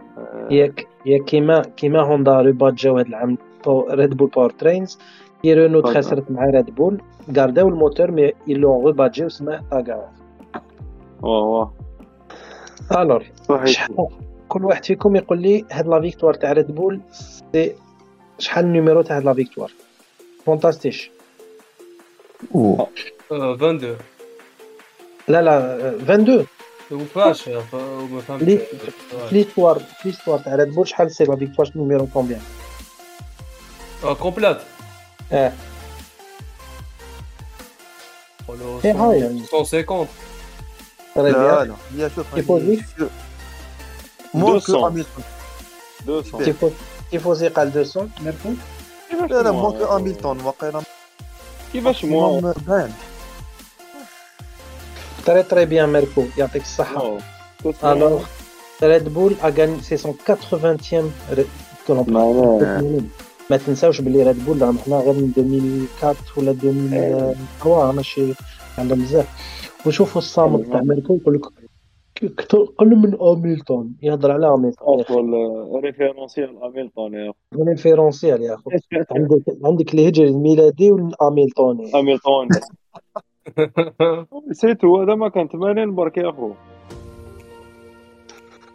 ياك 0.50 0.86
ياك 1.06 1.24
كيما 1.24 1.60
كيما 1.60 2.02
هوندا 2.02 2.40
ريبات 2.40 2.74
جاو 2.74 2.98
هاد 2.98 3.06
العام 3.06 3.38
Red 3.68 4.16
Bull 4.16 4.28
Powertrains 4.28 4.98
كي 5.42 5.54
رونو 5.54 5.80
طبعا. 5.80 5.92
تخسرت 5.92 6.30
مع 6.30 6.44
ريد 6.44 6.74
بول 6.74 7.02
غارداو 7.36 7.68
الموتور 7.68 8.10
مي 8.10 8.32
يلون 8.46 8.86
rebadgé 8.86 9.24
وسماه 9.24 9.62
TAG 9.70 9.90
Heuer 9.90 10.08
واه 11.22 11.72
شحال 13.64 14.08
كل 14.48 14.64
واحد 14.64 14.84
فيكم 14.84 15.16
يقول 15.16 15.42
لي 15.42 15.64
هاد 15.72 15.86
la 15.86 16.00
victoire 16.00 16.34
تاع 16.34 16.52
ريد 16.52 16.74
بول 16.74 17.00
c'est 17.52 17.72
شحال 18.38 18.64
ال 18.64 18.70
numéro 18.70 19.02
تاع 19.02 19.16
هاد 19.16 19.24
la 19.24 19.32
victoire؟ 19.34 19.72
فونتاستيش 20.44 21.10
اوه 22.54 22.88
Euh, 23.32 23.34
22. 23.34 23.96
لا 25.28 25.42
لا 25.42 25.76
22 25.96 26.46
وفاش 26.90 27.42
ف- 27.42 27.74
وما 27.74 28.20
فهمتش 28.20 28.44
لي- 28.44 28.58
Ouais. 28.58 29.28
في 29.28 29.34
ليستوار 29.34 29.78
في 29.78 30.08
ليستوار 30.08 30.38
تاع 30.38 30.54
ريد 30.54 30.74
بول 30.74 30.88
شحال 30.88 31.10
سي 31.10 31.24
لا 31.24 31.36
فيكتوار 31.36 31.70
نيميرو 31.76 32.06
كومبيان 32.06 32.40
آه، 34.04 34.14
كومبلات 34.14 34.60
آه 35.32 35.52
قولوا 38.48 38.80
إيه 38.84 38.92
هاي 38.92 39.20
يعني. 39.20 39.42
150 39.52 40.06
تري 41.14 41.30
لا 41.30 41.38
بيان 41.56 41.68
لا 41.96 42.04
هي 42.06 42.10
شوف 42.16 42.34
تيفوزي؟ 42.34 42.82
مون 44.34 44.52
200. 44.54 44.66
كو 44.72 44.88
هامilton 44.90 45.22
200 46.08 46.44
تيفو 46.44 46.70
تيفوزي 47.10 47.48
قال 47.48 47.72
200 47.76 48.08
ميركو 48.20 48.48
لا 49.34 49.42
لا 49.42 49.50
مون 49.52 49.72
كو 49.78 49.86
هامilton 49.86 50.44
واقيلا 50.44 50.82
كيفاش 51.72 52.04
مو؟ 52.04 52.40
باين. 52.40 52.92
très 55.26 55.42
très 55.42 55.64
bien 55.64 55.88
ميركو 55.88 56.24
يعطيك 56.38 56.62
الصحة. 56.62 57.18
alors 57.84 58.22
ريد 58.82 59.08
بول 59.08 59.34
a 59.42 59.48
gagné 59.48 59.82
ses 59.82 60.14
80 60.26 61.12
كولومب 61.86 62.10
معناه 62.10 62.82
ما 63.50 63.56
تنساوش 63.56 64.00
بلي 64.00 64.22
ريد 64.22 64.44
بول 64.44 64.62
راهم 64.62 64.78
حنا 64.78 64.96
غير 64.96 65.12
من 65.12 65.32
2004 65.36 66.16
ولا 66.36 66.50
2003 66.50 67.92
ماشي 67.92 68.34
عندهم 68.78 69.02
بزاف 69.02 69.26
وشوفوا 69.86 70.20
الصامت 70.20 70.72
تاع 70.72 70.80
ميركو 70.80 71.18
يقول 71.22 71.34
لك 71.34 71.42
كتر 72.28 72.64
قل 72.78 72.96
من 72.96 73.20
اميلتون 73.20 73.96
يهضر 74.02 74.32
على 74.32 74.54
اميلتون 74.54 75.00
افضل 75.00 75.30
référentiel 75.84 76.58
Hamilton 76.58 77.14
يا 77.14 77.32
référentiel 77.68 78.42
يا 78.42 78.54
اخو 78.54 78.70
عندك 79.16 79.42
عندك 79.64 79.94
الهجري 79.94 80.28
الميلادي 80.28 80.92
والاميلتوني 80.92 81.92
Hamilton 81.92 82.60
c'est 84.52 84.80
tout 84.80 85.02
هذا 85.02 85.14
ما 85.14 85.28
كان 85.28 85.48
80 85.48 85.94
برك 85.94 86.18
يا 86.18 86.30
أخو. 86.30 86.52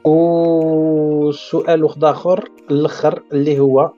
وسؤال 0.05 1.83
واحد 1.83 2.03
أخر 2.03 2.49
الآخر 2.71 3.23
اللي 3.33 3.59
هو 3.59 3.91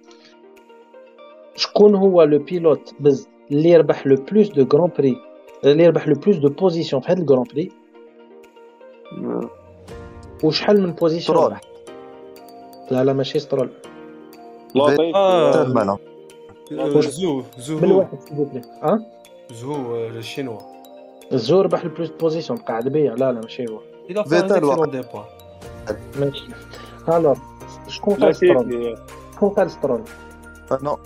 شكون 1.55 1.95
هو 1.95 2.23
le 2.23 2.39
pilote 2.39 2.93
بز 2.99 3.27
اللي 3.51 3.69
يربح 3.69 4.07
le 4.07 4.15
plus 4.31 4.49
de 4.49 4.77
Grands 4.77 4.91
Prix 4.97 5.15
اللي 5.65 5.83
يربح 5.83 6.07
le 6.07 6.15
plus 6.15 6.37
de 6.37 6.49
positions 6.49 7.01
في 7.01 7.11
هذا 7.11 7.21
ال 7.21 7.25
Grand 7.25 7.43
Prix 7.53 7.69
وشحال 10.43 10.81
من 10.81 10.91
position 10.91 11.37
سترول. 11.37 11.51
ربح 11.51 11.61
لا 12.91 13.03
لا 13.03 13.13
ماشي 13.13 13.39
سترول 13.39 13.69
لطيف 14.75 15.15
آه. 15.15 15.51
حتى 15.51 15.61
المالا 15.61 15.97
آه، 16.71 16.99
زو 16.99 17.43
زو 17.57 17.79
بالواحد 17.79 18.19
سيبوبلي 18.29 18.61
آه؟ 18.83 18.99
زو 19.53 19.73
آه، 19.73 20.07
الشينوا 20.07 20.57
الزو 21.33 21.61
ربح 21.61 21.85
لو 21.85 21.91
بلوس 21.91 22.09
بوزيسيون 22.09 22.59
قاعد 22.59 22.87
بيا. 22.87 23.15
لا 23.15 23.31
لا 23.31 23.41
ماشي 23.41 23.65
هو. 23.69 23.79
إذا 24.09 24.23
فيتال. 24.23 24.61
في 24.61 24.91
ديبار 24.91 25.25
ماشي. 26.19 26.43
الوغ 27.09 27.35
شكون 27.87 28.13
لا 28.13 28.25
قال 28.25 28.35
سترول 28.35 28.97
شكون 29.35 29.49
قال 29.49 29.71
سترول 29.71 30.01
نو. 30.81 30.97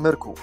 ميركو. 0.00 0.34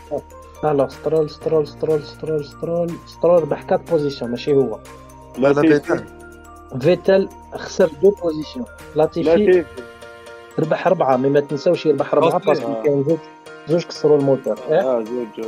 الوغ 0.64 0.88
سترول 0.90 1.30
سترول 1.30 1.68
سترول 1.68 2.04
سترول 2.04 2.46
سترول 2.46 2.92
سترول 3.08 3.42
ربح 3.44 3.64
4 3.72 3.86
بوزيسيون 3.92 4.32
ماشي 4.32 4.54
هو. 4.54 4.80
لا 5.38 5.48
لا 5.48 5.62
فيتال 5.62 6.19
فيتال 6.82 7.30
خسر 7.56 7.90
دو 8.02 8.10
بوزيسيون 8.10 8.66
لاتيفي 8.96 9.66
ربح 10.60 10.88
أربعة 10.88 11.18
مي 11.18 11.30
ما 11.30 11.40
تنساوش 11.40 11.86
يربح 11.86 12.14
أربعة 12.14 12.38
أصلي. 12.38 12.46
باسكو 12.46 12.84
كان 12.84 13.04
زوج 13.04 13.18
زوج 13.68 13.84
كسروا 13.84 14.18
الموتور. 14.18 14.60
آه 14.70 15.04
زوج 15.04 15.48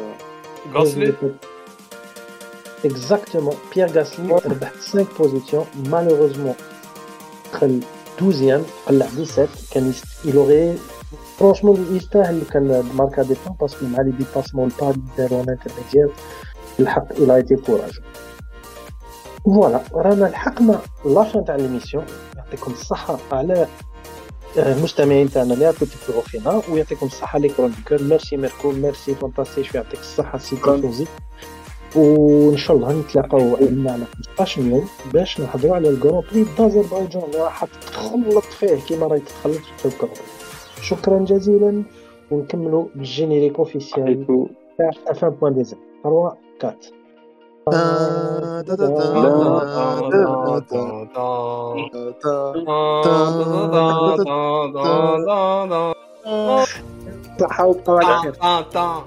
غاسلي 0.73 1.13
اكزاكتومون 2.85 3.55
بيير 3.75 3.91
غاسلي 3.91 4.33
ربح 4.45 4.71
5 4.71 5.05
بوزيسيون 5.19 5.65
مالوروزمون 5.91 6.55
دخل 7.53 7.79
12 8.17 8.61
قلع 8.87 9.05
17 9.05 9.47
كان 9.71 9.89
يست... 9.89 10.05
يلوغي 10.25 10.77
فرونشمون 11.37 11.87
يستاهل 11.91 12.39
لو 12.39 12.45
كان 12.45 12.83
ماركا 12.95 13.23
دي 13.23 13.35
بون 13.45 13.55
باسكو 13.61 13.85
مع 13.85 14.01
لي 14.01 14.11
ديباسمون 14.11 14.71
الباد 14.81 15.01
دارو 15.17 15.41
ان 15.41 15.49
انترميديير 15.49 16.09
الحق 16.79 17.11
إلى 17.11 17.35
ايتي 17.35 17.55
كوراج. 17.55 17.99
voilà 19.45 19.81
رانا 19.93 20.25
لحقنا 20.25 20.79
la 21.05 21.21
fin 21.21 21.45
تاع 21.45 21.55
l'émission 21.55 22.05
يعطيكم 22.37 22.71
الصحة 22.71 23.17
على 23.31 23.67
المستمعين 24.57 25.29
تاعنا 25.29 25.53
اللي 25.53 25.67
راكم 25.67 25.85
تتبعوا 25.85 26.21
فينا 26.21 26.61
ويعطيكم 26.71 27.05
الصحة 27.05 27.39
les 27.39 27.49
chroniqueurs 27.49 28.03
merci 28.03 28.37
ميركو 28.37 28.71
ميرسي 28.71 29.15
فانتاستيش 29.15 29.75
ويعطيك 29.75 29.99
الصحة 29.99 30.37
سي 30.37 30.55
تيفوزي 30.55 31.05
وان 31.95 32.57
شاء 32.57 32.77
الله 32.77 32.99
نتلاقاو 32.99 33.55
عندنا 33.55 33.91
على 33.91 34.03
15 34.37 34.61
يوم 34.61 34.87
باش 35.13 35.39
نهضروا 35.39 35.75
على 35.75 35.89
ال 35.89 35.95
Grand 35.95 36.23
Prix 36.31 36.45
d'Azerbaïdjan 36.57 37.23
اللي 37.23 37.37
راح 37.37 37.65
تتخلط 37.65 38.43
فيه 38.43 38.75
كيما 38.75 39.07
راهي 39.07 39.19
تتخلط 39.19 39.61
في 39.77 39.89
بري 40.01 40.11
شكرا 40.81 41.19
جزيلا. 41.19 41.83
ونكملوا 42.31 42.85
بال 42.95 43.07
générique 43.07 43.59
officiel 43.59 44.25
تاع 44.77 44.89
اف 45.07 45.23
1 45.23 45.39
بوان 45.39 45.53
ديزاين 45.53 45.81
3 46.03 46.37
4 46.63 46.81
خير 47.69 48.41
تا 58.73 59.03